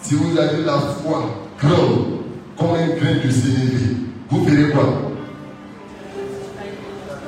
Si 0.02 0.16
vous 0.16 0.38
avez 0.38 0.64
la 0.64 0.78
foi 0.78 1.50
grande 1.60 2.20
comme 2.58 2.76
un 2.76 2.88
grain 2.88 3.26
de 3.26 3.30
sénévé, 3.32 3.98
vous 4.30 4.46
verrez 4.46 4.72
quoi? 4.72 4.84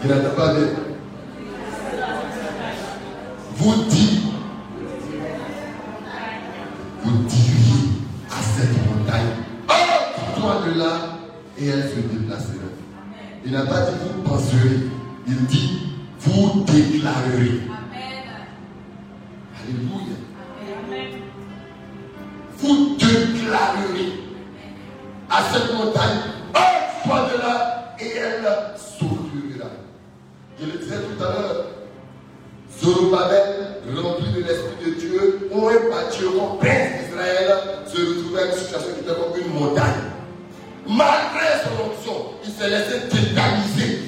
Il 0.03 0.09
n'entend 0.09 0.35
pas 0.35 0.53
bien 0.53 0.86
vous 3.57 3.83
dit, 3.89 4.19
vous 7.03 7.23
diriez 7.23 7.89
à 8.29 8.41
cette 8.41 8.85
montagne, 8.85 9.31
oh, 9.67 10.39
toi 10.39 10.61
de 10.67 10.77
là, 10.77 11.17
et 11.57 11.67
elle 11.67 11.89
se 11.89 11.95
déplacera. 11.95 12.53
Il 13.43 13.51
n'a 13.51 13.65
pas 13.65 13.81
dit 13.81 13.97
vous 14.03 14.21
penserez, 14.21 14.79
il 15.27 15.45
dit 15.45 15.81
vous 16.19 16.63
déclarerez. 16.65 17.61
Alléluia. 19.59 20.17
Vous 22.57 22.95
déclarerez 22.97 24.13
à 25.29 25.41
cette 25.51 25.73
montagne, 25.73 26.17
oh, 26.55 27.07
toi 27.07 27.29
de 27.33 27.37
là, 27.39 27.95
et 27.99 28.17
elle 28.17 28.47
s'ouvrira. 28.77 29.69
Je 30.59 30.65
le 30.65 30.77
disais 30.77 30.95
tout 30.97 31.23
à 31.23 31.27
l'heure, 31.27 31.65
Zorobabel, 32.87 33.83
rempli 34.01 34.31
de 34.31 34.47
l'Esprit 34.47 34.85
de 34.85 34.91
Dieu, 34.97 35.49
ont 35.51 35.65
réparti 35.65 36.19
comme 36.23 36.57
prince 36.59 37.03
d'Israël, 37.03 37.51
se 37.85 37.97
retrouvait 37.99 38.43
à 38.43 38.45
une 38.45 38.51
situation 38.53 38.89
qui 38.95 39.01
était 39.01 39.19
comme 39.19 39.35
une 39.35 39.59
montagne. 39.59 40.07
Malgré 40.87 41.67
son 41.67 41.83
option, 41.83 42.31
il 42.45 42.51
s'est 42.51 42.69
laissé 42.69 43.09
tétaniser 43.11 44.07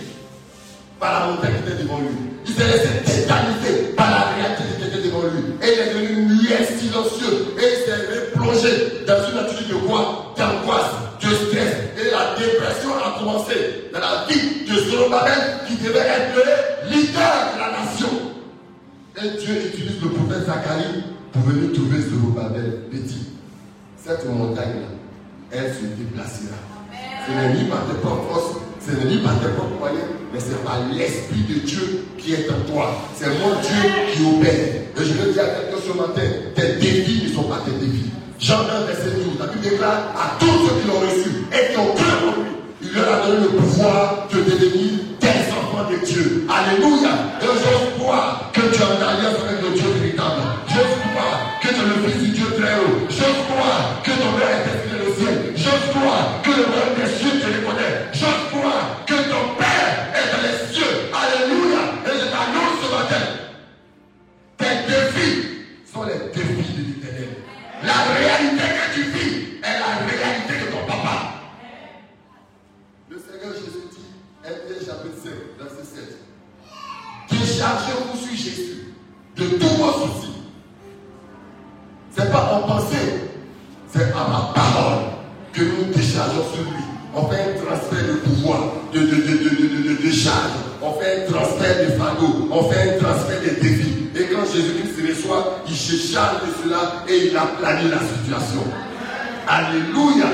par 0.98 1.12
la 1.12 1.26
montagne 1.28 1.56
qui 1.66 1.74
était 1.74 1.84
devant 1.84 1.98
lui. 2.00 2.08
Il 2.48 2.54
s'est 2.54 2.68
laissé 2.68 2.88
tétaniser 3.04 3.92
par 3.98 4.12
la 4.12 4.24
réalité 4.32 4.64
qui 4.80 4.88
était 4.88 5.08
devant 5.08 5.24
lui. 5.24 5.44
Et 5.62 5.74
il 5.74 5.80
est 5.80 5.94
devenu 5.94 6.22
muet, 6.28 6.64
silencieux. 6.80 7.52
Et 7.60 7.66
il 7.68 7.80
s'est 7.84 8.00
replongé 8.16 9.04
dans 9.06 9.30
une 9.30 9.40
attitude 9.40 9.68
de 9.68 9.88
quoi? 9.88 10.34
D'angoisse, 10.38 10.96
de 11.20 11.28
stress. 11.28 11.76
Et 12.00 12.12
la 12.12 12.40
dépression 12.40 12.92
a 12.96 13.20
commencé 13.20 13.90
dans 13.92 14.00
la 14.00 14.24
vie 14.30 14.64
de 14.64 14.74
Zorobabel 14.90 15.68
qui 15.68 15.76
devait 15.84 16.00
être 16.00 16.69
et 19.22 19.38
Dieu 19.38 19.54
utilise 19.68 20.02
le 20.02 20.10
prophète 20.12 20.46
Zacharie 20.46 21.04
pour 21.34 21.42
venir 21.42 21.74
trouver 21.74 22.00
Zorobabel 22.00 22.84
et 22.88 22.96
petit. 22.96 23.26
cette 24.02 24.26
montagne-là, 24.26 24.96
elle 25.52 25.74
se 25.74 25.92
déplacera. 26.00 26.56
Ce 27.28 27.32
n'est 27.34 27.54
ni 27.54 27.70
par 27.70 27.86
tes 27.88 28.00
propres 28.00 28.32
forces, 28.32 28.56
ce 28.80 28.92
n'est 28.92 29.12
ni 29.12 29.18
par 29.18 29.38
tes 29.42 29.50
propres 29.50 29.78
moyens, 29.78 30.08
mais 30.32 30.40
c'est 30.40 30.64
par 30.64 30.80
l'Esprit 30.96 31.44
de 31.50 31.60
Dieu 31.68 32.06
qui 32.18 32.32
est 32.32 32.48
en 32.50 32.72
toi. 32.72 32.96
C'est 33.14 33.28
mon 33.28 33.60
Dieu 33.60 33.92
qui 34.14 34.24
opère. 34.24 34.54
Et 34.54 35.04
je 35.04 35.26
le 35.26 35.34
dis 35.34 35.40
à 35.40 35.48
quelqu'un 35.48 35.84
ce 35.86 35.98
matin, 35.98 36.30
tes 36.56 36.76
défis 36.80 37.28
ne 37.28 37.36
sont 37.36 37.44
pas 37.44 37.60
tes 37.66 37.86
défis. 37.86 38.12
Jean 38.40 38.62
1, 38.62 38.86
verset 38.86 39.20
12, 39.20 39.38
la 39.38 39.48
Bible 39.48 39.70
déclare 39.70 40.16
à 40.16 40.40
tous 40.40 40.46
ceux 40.46 40.80
qui 40.80 40.88
l'ont 40.88 41.02
reçu 41.02 41.44
et 41.52 41.74
qui 41.74 41.78
ont 41.78 41.94
cru 41.94 42.08
en 42.24 42.40
lui, 42.40 42.52
il 42.84 42.94
leur 42.94 43.14
a 43.14 43.28
donné 43.28 43.42
le 43.42 43.50
pouvoir 43.50 44.30
de 44.32 44.40
devenir 44.40 45.09
de 45.88 46.06
Dieu. 46.06 46.48
Alléluia. 46.50 47.14
Et 47.42 47.46
j'ose 47.46 48.00
croire 48.00 48.50
que 48.54 48.62
tu 48.62 48.82
as 48.82 48.92
une 48.96 49.04
alliance 49.04 49.40
avec 49.48 49.62
le 49.62 49.70
Dieu 49.78 49.88
véritable. 50.02 50.42
J'ose 50.68 50.96
croire 51.08 51.40
que 51.62 51.68
tu 51.68 51.80
es 51.80 51.88
le 51.88 51.98
Fils 52.04 52.22
du 52.24 52.30
Dieu 52.32 52.48
très 52.60 52.76
haut. 52.80 53.00
J'ose 53.08 53.42
croire 53.48 54.02
que 54.04 54.12
ton 54.12 54.32
Père 54.36 54.50
est 54.50 54.90
dans 54.90 55.06
le 55.06 55.14
ciel. 55.16 55.54
J'ose 55.56 55.86
croire 55.96 56.42
que 56.44 56.50
le 56.50 56.64
royaume 56.68 56.96
des 57.00 57.10
cieux 57.16 57.36
te 57.40 57.48
reconnaît. 57.48 57.96
J'ose 58.14 58.39
Déchargez-vous 77.60 78.18
sur 78.18 78.38
Jésus 78.38 78.94
de 79.36 79.44
tous 79.58 79.76
vos 79.76 79.92
soucis. 79.92 80.32
Ce 82.16 82.22
n'est 82.22 82.30
pas 82.30 82.54
en 82.54 82.66
pensée, 82.66 82.96
c'est 83.92 84.04
à 84.14 84.28
ma 84.30 84.54
parole 84.56 85.04
que 85.52 85.64
nous 85.64 85.94
déchargeons 85.94 86.46
sur 86.54 86.64
lui. 86.64 86.80
On 87.14 87.28
fait 87.28 87.42
un 87.42 87.66
transfert 87.66 88.08
de 88.08 88.14
pouvoir, 88.14 88.60
de, 88.94 89.00
de, 89.00 89.06
de, 89.06 89.12
de, 89.12 89.90
de, 89.90 90.08
de 90.08 90.10
charge. 90.10 90.52
On 90.82 90.94
fait 90.94 91.26
un 91.28 91.32
transfert 91.34 91.86
de 91.86 91.92
fardeau. 91.98 92.48
On 92.50 92.64
fait 92.70 92.96
un 92.96 93.04
transfert 93.04 93.42
de 93.42 93.62
défis. 93.62 94.08
Et 94.16 94.34
quand 94.34 94.46
Jésus-Christ 94.46 94.96
se 94.96 95.08
reçoit, 95.10 95.60
il 95.68 95.76
se 95.76 96.14
charge 96.14 96.38
de 96.44 96.64
cela 96.64 97.04
et 97.10 97.28
il 97.28 97.36
aplanit 97.36 97.90
la 97.90 98.00
situation. 98.00 98.64
Alléluia. 99.46 100.28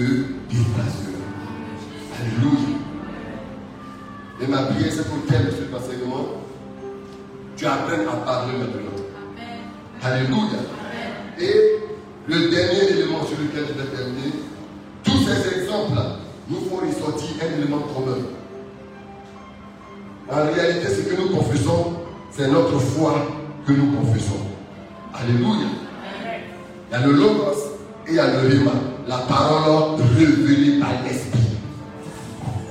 Se 0.00 0.24
déplacera. 0.48 1.20
Alléluia. 2.18 2.78
Et 4.42 4.46
ma 4.46 4.62
prière, 4.62 4.92
c'est 4.92 5.06
pour 5.08 5.26
qu'elle, 5.26 5.52
ce 5.52 5.76
enseignement, 5.76 6.26
tu 7.56 7.66
apprennes 7.66 8.08
à 8.08 8.16
parler 8.24 8.52
maintenant. 8.58 9.04
Alléluia. 10.02 10.60
Et 11.38 11.80
le 12.26 12.50
dernier 12.50 12.90
élément 12.90 13.24
sur 13.26 13.36
lequel 13.38 13.66
je 13.68 13.82
vais 13.82 13.96
terminer, 13.96 14.32
tous 15.04 15.18
ces 15.18 15.60
exemples-là 15.60 16.16
nous 16.48 16.60
font 16.60 16.76
ressortir 16.76 17.36
un 17.42 17.60
élément 17.60 17.80
commun. 17.80 18.18
En 20.30 20.54
réalité, 20.54 20.88
ce 20.88 21.02
que 21.02 21.20
nous 21.20 21.36
confessons, 21.36 21.92
c'est 22.30 22.48
notre 22.48 22.78
foi 22.78 23.26
que 23.66 23.72
nous 23.72 23.92
confessons. 23.92 24.46
Alléluia. 25.14 25.66
Il 26.88 26.92
y 26.92 26.94
a 26.94 27.06
le 27.06 27.12
logos 27.12 27.78
et 28.06 28.10
il 28.10 28.14
y 28.14 28.18
a 28.18 28.26
le 28.26 28.48
rima. 28.48 28.89
La 29.10 29.16
parole 29.16 29.98
révélée 30.16 30.78
par 30.78 30.90
l'esprit. 31.04 31.58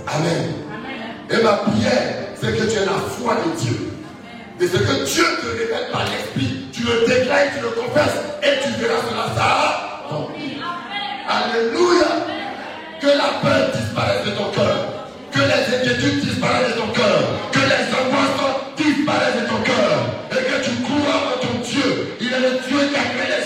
Amen. 0.08 0.54
Et 1.30 1.44
ma 1.44 1.52
prière, 1.68 2.16
c'est 2.40 2.56
que 2.56 2.64
tu 2.64 2.78
aies 2.78 2.86
la 2.86 2.94
foi 3.10 3.36
de 3.44 3.60
Dieu. 3.60 3.92
Et 4.62 4.66
ce 4.66 4.78
que 4.78 5.04
Dieu 5.04 5.26
te 5.42 5.48
révèle 5.48 5.92
par 5.92 6.06
l'esprit, 6.06 6.68
tu 6.72 6.84
le 6.84 7.06
déclares, 7.06 7.52
tu 7.54 7.62
le 7.62 7.72
confesses 7.72 8.24
et 8.42 8.64
tu 8.64 8.70
verras 8.80 9.02
cela. 9.10 9.36
Ça. 9.36 10.00
Alléluia. 11.28 12.08
Que 13.02 13.08
la 13.08 13.42
peur 13.42 13.72
disparaisse 13.76 14.26
de 14.26 14.32
ton 14.32 14.50
cœur. 14.52 15.10
Que 15.34 15.40
les 15.40 15.76
inquiétudes 15.76 16.22
disparaissent 16.22 16.74
de 16.74 16.80
ton 16.80 16.88
cœur. 16.94 17.20
Que 17.52 17.60
les 17.60 17.84
angoisses 18.00 18.78
disparaissent 18.78 19.42
de 19.42 19.48
ton 19.50 19.62
cœur. 19.62 19.92
Et 20.32 20.36
que 20.36 20.64
tu 20.64 20.72
crois 20.84 21.36
en 21.36 21.46
ton 21.46 21.60
Dieu. 21.70 22.16
Il 22.22 22.28
est 22.32 22.40
le 22.40 22.52
Dieu 22.66 22.80
qui 22.88 22.96
a 22.96 23.04
créé 23.12 23.39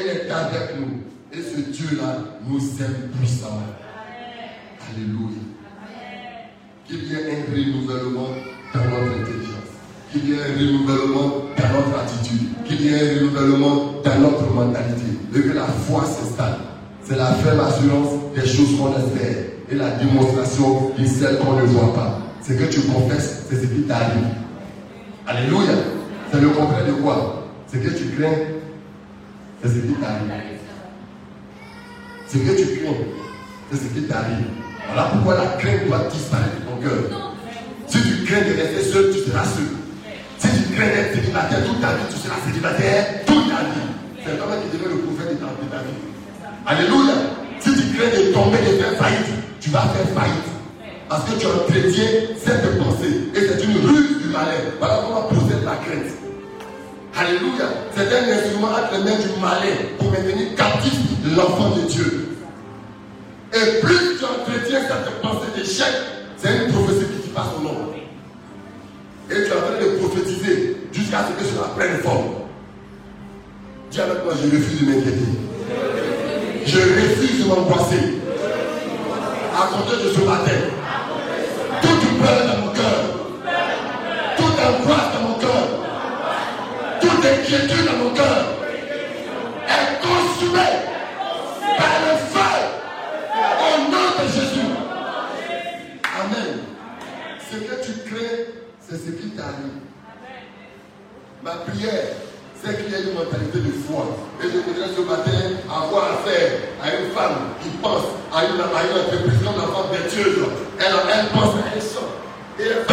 il 0.00 0.08
est 0.08 0.30
avec 0.30 0.76
nous. 0.78 1.02
Et 1.32 1.42
ce 1.42 1.60
Dieu-là 1.70 2.18
nous 2.46 2.58
aime 2.58 3.10
puissamment. 3.18 3.72
Alléluia. 4.88 5.40
Qu'il 6.86 7.04
y 7.04 7.14
ait 7.14 7.32
un 7.32 7.52
renouvellement 7.52 8.28
dans 8.74 8.84
notre 8.84 9.20
intelligence. 9.20 9.70
Qu'il 10.10 10.28
y 10.28 10.32
ait 10.32 10.42
un 10.42 10.58
renouvellement 10.58 11.28
dans 11.56 11.70
notre 11.72 11.98
attitude. 12.00 12.48
Qu'il 12.66 12.82
y 12.82 12.88
ait 12.88 13.00
un 13.00 13.20
renouvellement 13.20 13.94
dans 14.04 14.18
notre 14.20 14.52
mentalité. 14.52 15.12
Et 15.34 15.40
que 15.40 15.54
la 15.54 15.66
foi 15.66 16.04
s'installe. 16.04 16.58
C'est 17.02 17.16
la 17.16 17.32
ferme 17.34 17.60
assurance 17.60 18.10
des 18.34 18.46
choses 18.46 18.76
qu'on 18.78 18.96
espère. 18.98 19.36
Et 19.70 19.74
la 19.74 19.90
démonstration 19.92 20.92
de 20.98 21.06
celles 21.06 21.38
qu'on 21.38 21.54
ne 21.54 21.62
voit 21.62 21.94
pas. 21.94 22.18
Ce 22.46 22.52
que 22.52 22.64
tu 22.64 22.82
confesses, 22.82 23.46
c'est 23.48 23.56
ce 23.56 23.66
qui 23.66 23.82
t'arrive. 23.82 24.26
Alléluia. 25.26 25.72
C'est 26.30 26.40
le 26.40 26.48
contraire 26.48 26.86
de 26.86 26.92
quoi? 26.92 27.48
Ce 27.72 27.78
que 27.78 27.88
tu 27.88 28.04
crains, 28.16 28.36
c'est 29.62 29.68
ce 29.68 29.74
qui 29.74 29.94
t'arrive. 29.94 30.32
Ce 32.28 32.36
que 32.38 32.56
tu 32.56 32.80
crains, 32.80 32.94
c'est 33.70 33.78
ce 33.78 33.94
qui 33.94 34.02
t'arrive. 34.08 34.46
Voilà 34.86 35.10
pourquoi 35.10 35.34
la 35.36 35.46
crainte 35.58 35.86
doit 35.86 36.08
disparaître 36.10 36.56
de 36.58 36.64
ton 36.66 36.76
cœur. 36.82 37.36
Si 37.86 37.98
tu 38.02 38.24
crains 38.24 38.40
de 38.40 38.60
rester 38.60 38.90
seul, 38.90 39.12
tu 39.12 39.18
seras 39.20 39.44
seul. 39.44 39.70
Si 40.38 40.48
tu 40.48 40.74
crains 40.74 40.88
d'être 40.88 41.14
célibataire 41.14 41.64
toute 41.64 41.80
ta 41.80 41.94
vie, 41.94 42.08
tu 42.10 42.18
seras 42.18 42.36
célibataire 42.46 43.24
toute 43.26 43.48
ta 43.48 43.62
vie. 43.62 43.86
C'est 44.24 44.36
toi 44.38 44.46
qui 44.58 44.76
devient 44.76 44.90
le 44.90 44.98
prophète 45.02 45.30
de 45.30 45.38
ta, 45.38 45.78
vie. 45.82 45.98
Alléluia. 46.66 47.14
Si 47.60 47.70
tu 47.70 47.94
crains 47.94 48.10
de 48.10 48.32
tomber, 48.32 48.58
de 48.58 48.82
faire 48.82 48.96
faillite, 48.98 49.30
tu 49.60 49.70
vas 49.70 49.86
faire 49.94 50.08
faillite. 50.14 50.50
Parce 51.08 51.24
que 51.24 51.38
tu 51.38 51.46
entretiens 51.46 52.10
cette 52.38 52.78
pensée. 52.78 53.30
Et 53.34 53.40
c'est 53.40 53.64
une 53.64 53.76
ruse 53.86 54.22
du 54.22 54.28
malin. 54.32 54.58
Voilà 54.78 55.02
comment 55.06 55.22
possède 55.22 55.62
la 55.64 55.76
crainte. 55.76 56.21
Alléluia. 57.14 57.68
C'est 57.94 58.08
un 58.08 58.36
instrument 58.36 58.68
entre 58.68 58.92
les 58.92 59.04
mains 59.04 59.18
du 59.18 59.40
malin 59.40 59.76
pour 59.98 60.10
maintenir 60.10 60.54
captif 60.56 60.94
l'enfant 61.36 61.70
de 61.76 61.82
Dieu. 61.82 62.28
Et 63.52 63.80
plus 63.80 64.18
tu 64.18 64.24
entretiens 64.24 64.80
cette 64.80 65.20
pensée 65.20 65.48
d'échec, 65.54 65.92
c'est 66.38 66.56
une 66.56 66.72
prophétie 66.72 67.04
qui 67.22 67.28
passe 67.28 67.48
au 67.58 67.62
nom. 67.62 67.92
Et 69.30 69.34
tu 69.34 69.40
es 69.40 69.52
en 69.52 69.60
train 69.60 69.78
de 69.80 69.98
prophétiser 69.98 70.76
jusqu'à 70.90 71.26
ce 71.28 71.42
que 71.42 71.50
cela 71.50 71.68
prenne 71.76 71.98
forme. 72.02 72.32
Dis 73.90 74.00
avec 74.00 74.24
moi, 74.24 74.32
je 74.42 74.56
refuse 74.56 74.80
de 74.80 74.86
m'inquiéter. 74.86 75.26
Je 76.64 76.78
refuse 76.78 77.44
de 77.44 77.48
m'angoisser. 77.48 78.18
À 79.54 79.66
compter 79.66 80.02
de 80.02 80.10
ce 80.10 80.20
matin, 80.20 80.58
toute 81.82 82.18
peur 82.18 82.46
dans 82.46 82.66
mon 82.66 82.72
cœur, 82.72 83.04
toute 84.38 84.46
angoisse 84.46 85.11
toute 87.22 87.30
inquiétude 87.30 87.86
dans 87.86 88.04
mon 88.04 88.10
cœur 88.10 88.44
est 89.68 90.02
consumée 90.02 90.58
par 91.78 91.94
le 92.02 92.16
feu 92.32 92.52
au 93.60 93.90
nom 93.90 94.08
de 94.18 94.32
Jésus. 94.32 94.66
Amen. 96.20 96.58
Ce 97.50 97.56
que 97.56 97.84
tu 97.84 97.92
crées, 98.08 98.46
c'est 98.80 98.96
ce 98.96 99.10
qui 99.12 99.30
t'arrive. 99.30 99.80
Ma 101.44 101.52
prière, 101.52 102.04
c'est 102.62 102.76
qu'il 102.76 102.92
y 102.92 102.94
ait 102.94 103.02
une 103.02 103.14
mentalité 103.14 103.58
de 103.58 103.72
foi. 103.86 104.06
Et 104.42 104.46
je 104.46 104.58
voudrais 104.58 104.88
ce 104.94 105.00
matin 105.02 105.38
avoir 105.68 106.12
affaire 106.14 106.52
à 106.82 106.88
une 106.88 107.10
femme 107.12 107.54
qui 107.62 107.68
pense 107.80 108.04
à 108.34 108.44
une, 108.44 108.60
à 108.60 108.82
une 108.84 108.98
entreprise 109.00 109.38
comme 109.44 109.56
la 109.56 109.68
femme 109.68 109.90
vertueuse. 109.92 110.46
Elle, 110.78 110.94
elle 111.14 111.26
pense 111.28 111.54
à 111.54 111.76
un 111.76 111.80
champ. 111.80 112.08
Et 112.58 112.62
elle 112.62 112.84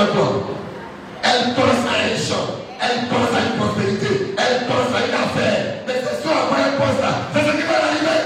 Elle 1.23 1.53
pense 1.53 1.81
à 1.87 2.03
un 2.05 2.17
champ. 2.17 2.59
Elle 2.81 3.07
pense 3.09 3.35
à 3.35 3.45
une 3.45 3.59
prospérité. 3.59 3.98
Elle 4.49 4.65
pense 4.65 4.89
à 4.95 5.05
une 5.05 5.13
affaire. 5.13 5.61
Mais 5.85 5.93
à 5.93 6.41
quoi 6.49 6.57
elle 6.57 6.77
pense 6.77 6.97
là. 7.01 7.13
C'est 7.33 7.45
ce 7.45 7.51
qui 7.53 7.61
va 7.69 7.77
l'arriver. 7.85 8.21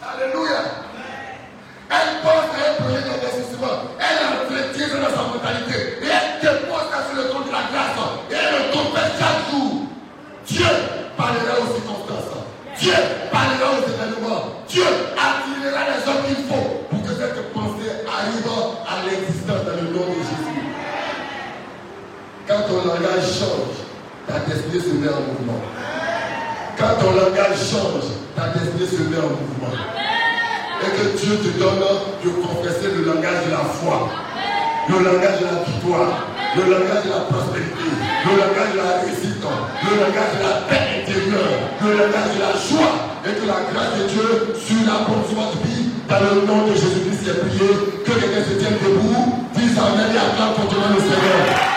Alléluia. 0.00 0.60
Elle 1.90 2.12
pense 2.24 2.48
à 2.48 2.60
un 2.64 2.74
projet 2.80 3.02
d'investissement. 3.04 3.76
Elle 4.00 4.20
entretient 4.24 4.88
dans 4.88 5.12
sa 5.12 5.22
mentalité. 5.28 6.00
Et 6.00 6.08
elle 6.08 6.40
dépose 6.40 6.88
ça 6.88 7.04
sur 7.04 7.16
le 7.20 7.28
compte 7.28 7.46
de 7.46 7.52
la 7.52 7.68
grâce. 7.68 8.00
Et 8.30 8.36
elle 8.40 8.56
le 8.56 8.72
confesse 8.72 9.20
chaque 9.20 9.52
jour. 9.52 9.84
Dieu 10.46 10.72
parlera 11.18 11.60
aux 11.60 11.68
circonstances. 11.76 12.40
Dieu 12.80 12.96
parlera 13.28 13.68
aux 13.68 13.84
événements. 13.84 14.64
Dieu 14.66 14.88
attirera 15.12 15.82
les 15.92 16.00
hommes 16.08 16.24
qu'il 16.24 16.40
faut 16.48 16.88
pour 16.88 17.02
que 17.04 17.12
cette 17.20 17.52
pensée 17.52 17.92
arrive 18.08 18.48
à 18.48 19.04
l'existence 19.04 19.60
dans 19.68 19.76
le 19.76 19.92
nom. 19.92 20.23
Quand 22.54 22.70
ton 22.70 22.86
langage 22.86 23.34
change, 23.34 23.82
ta 24.30 24.38
destinée 24.46 24.78
se 24.78 24.94
met 24.94 25.10
en 25.10 25.26
mouvement. 25.26 25.58
Quand 26.78 27.02
ton 27.02 27.10
langage 27.10 27.58
change, 27.66 28.14
ta 28.38 28.54
destinée 28.54 28.86
se 28.86 29.02
met 29.10 29.18
en 29.18 29.34
mouvement. 29.34 29.74
Et 29.74 30.90
que 30.94 31.18
Dieu 31.18 31.34
te 31.34 31.50
donne 31.58 31.82
de 32.22 32.30
confesser 32.46 32.94
le 32.94 33.10
langage 33.10 33.42
de 33.46 33.50
la 33.50 33.66
foi, 33.74 34.06
le 34.86 35.02
langage 35.02 35.42
de 35.42 35.46
la 35.50 35.66
victoire, 35.66 36.30
le 36.54 36.62
langage 36.70 37.02
de 37.02 37.10
la 37.10 37.26
prospérité, 37.26 37.90
le 38.22 38.32
langage 38.38 38.70
de 38.70 38.78
la 38.78 39.02
réussite, 39.02 39.42
le 39.42 39.92
langage 39.98 40.32
de 40.38 40.42
la 40.46 40.54
paix 40.70 41.02
intérieure, 41.02 41.58
le 41.82 41.90
langage 41.90 42.38
de 42.38 42.38
la 42.38 42.54
joie, 42.54 43.18
et 43.26 43.34
que 43.34 43.46
la 43.50 43.66
grâce 43.66 43.98
de 43.98 44.06
Dieu 44.14 44.54
sur 44.62 44.78
la 44.86 45.02
bonne 45.10 45.26
de 45.26 45.58
vie, 45.66 45.90
dans 46.06 46.22
le 46.22 46.46
nom 46.46 46.70
de 46.70 46.74
Jésus-Christ, 46.78 47.34
est 47.34 47.40
prié, 47.50 47.98
que 48.06 48.14
quelqu'un 48.14 48.46
se 48.46 48.54
tienne 48.62 48.78
debout, 48.78 49.42
dise 49.58 49.74
Amen 49.74 50.06
et 50.06 50.22
acclame 50.22 50.54
continuellement 50.54 50.94
le 50.94 51.02
Seigneur. 51.02 51.73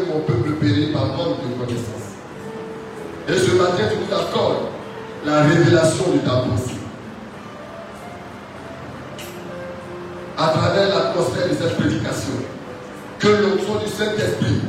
mon 0.00 0.20
peuple 0.20 0.52
périt 0.52 0.92
par 0.92 1.06
manque 1.06 1.38
de 1.42 1.54
connaissance. 1.58 2.16
Et 3.28 3.34
ce 3.34 3.52
matin, 3.56 3.84
tu 3.90 3.96
nous 3.98 4.16
accordes 4.16 4.66
la 5.24 5.42
révélation 5.42 6.04
de 6.12 6.18
ta 6.18 6.36
pensée. 6.36 6.80
À 10.38 10.48
travers 10.48 10.88
l'atmosphère 10.88 11.48
de 11.48 11.54
cette 11.54 11.76
prédication, 11.76 12.32
que 13.18 13.28
l'onction 13.28 13.76
du 13.76 13.88
Saint-Esprit 13.88 14.60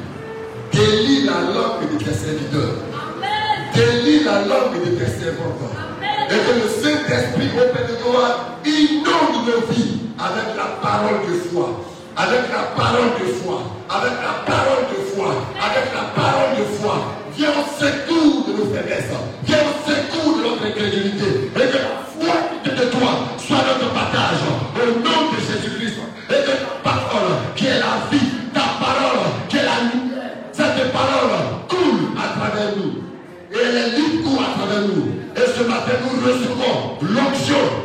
délie 0.72 1.24
la 1.26 1.42
langue 1.54 1.92
de 1.92 1.98
tes 2.04 2.14
serviteurs, 2.14 2.76
délie 3.74 4.24
la 4.24 4.46
langue 4.46 4.80
de 4.86 4.92
tes 4.92 5.08
servantes, 5.08 5.74
et 6.30 6.36
que 6.36 6.54
le 6.54 6.70
Saint-Esprit, 6.70 7.50
au 7.56 7.74
Père 7.74 7.88
de 7.88 8.04
gloire, 8.04 8.58
inonde 8.66 9.48
nos 9.48 9.74
vies 9.74 10.00
avec 10.20 10.56
la 10.56 10.66
parole 10.82 11.22
de 11.28 11.34
foi 11.50 11.93
avec 12.16 12.42
la 12.52 12.64
parole 12.78 13.12
de 13.20 13.26
foi, 13.34 13.62
avec 13.90 14.14
la 14.22 14.46
parole 14.46 14.86
de 14.94 15.00
foi, 15.14 15.34
avec 15.58 15.86
la 15.94 16.06
parole 16.14 16.58
de 16.60 16.66
foi. 16.78 16.96
Viens 17.36 17.50
au 17.50 17.66
secours 17.82 18.46
de 18.48 18.54
nos 18.54 18.70
faiblesses, 18.74 19.10
viens 19.44 19.58
au 19.58 19.90
secours 19.90 20.38
de 20.38 20.44
notre 20.44 20.66
incrédulité, 20.66 21.50
et 21.56 21.68
que 21.72 21.78
la 21.82 22.06
foi 22.14 22.36
qui 22.64 22.70
de 22.70 22.86
toi 22.92 23.10
soit 23.40 23.58
notre 23.58 23.92
partage, 23.92 24.38
au 24.76 25.00
nom 25.00 25.32
de 25.34 25.40
Jésus-Christ, 25.42 25.98
et 26.30 26.44
que 26.46 26.52
ta 26.52 26.74
parole, 26.84 27.34
qui 27.56 27.66
est 27.66 27.80
la 27.80 28.06
vie, 28.12 28.30
ta 28.54 28.78
parole, 28.78 29.26
qui 29.50 29.58
est 29.58 29.64
la 29.64 29.90
lumière, 29.90 30.32
cette 30.52 30.92
parole 30.92 31.66
coule 31.68 32.14
à 32.16 32.38
travers 32.38 32.76
nous, 32.78 33.02
et 33.52 33.58
elle 33.58 33.78
est 33.78 33.98
libre 33.98 34.40
à 34.40 34.60
travers 34.60 34.82
nous. 34.82 35.24
Et 35.36 35.48
ce 35.58 35.64
matin, 35.64 35.94
nous 36.04 36.22
recevons 36.22 36.98
l'onction 37.02 37.83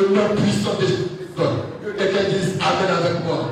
le 0.00 0.14
nom 0.14 0.34
puissant 0.36 0.74
de 0.80 0.86
Jésus. 0.86 1.08
Que 1.36 1.90
quelqu'un 1.98 2.28
dise 2.28 2.54
Amen 2.60 2.96
avec 2.98 3.24
moi. 3.24 3.50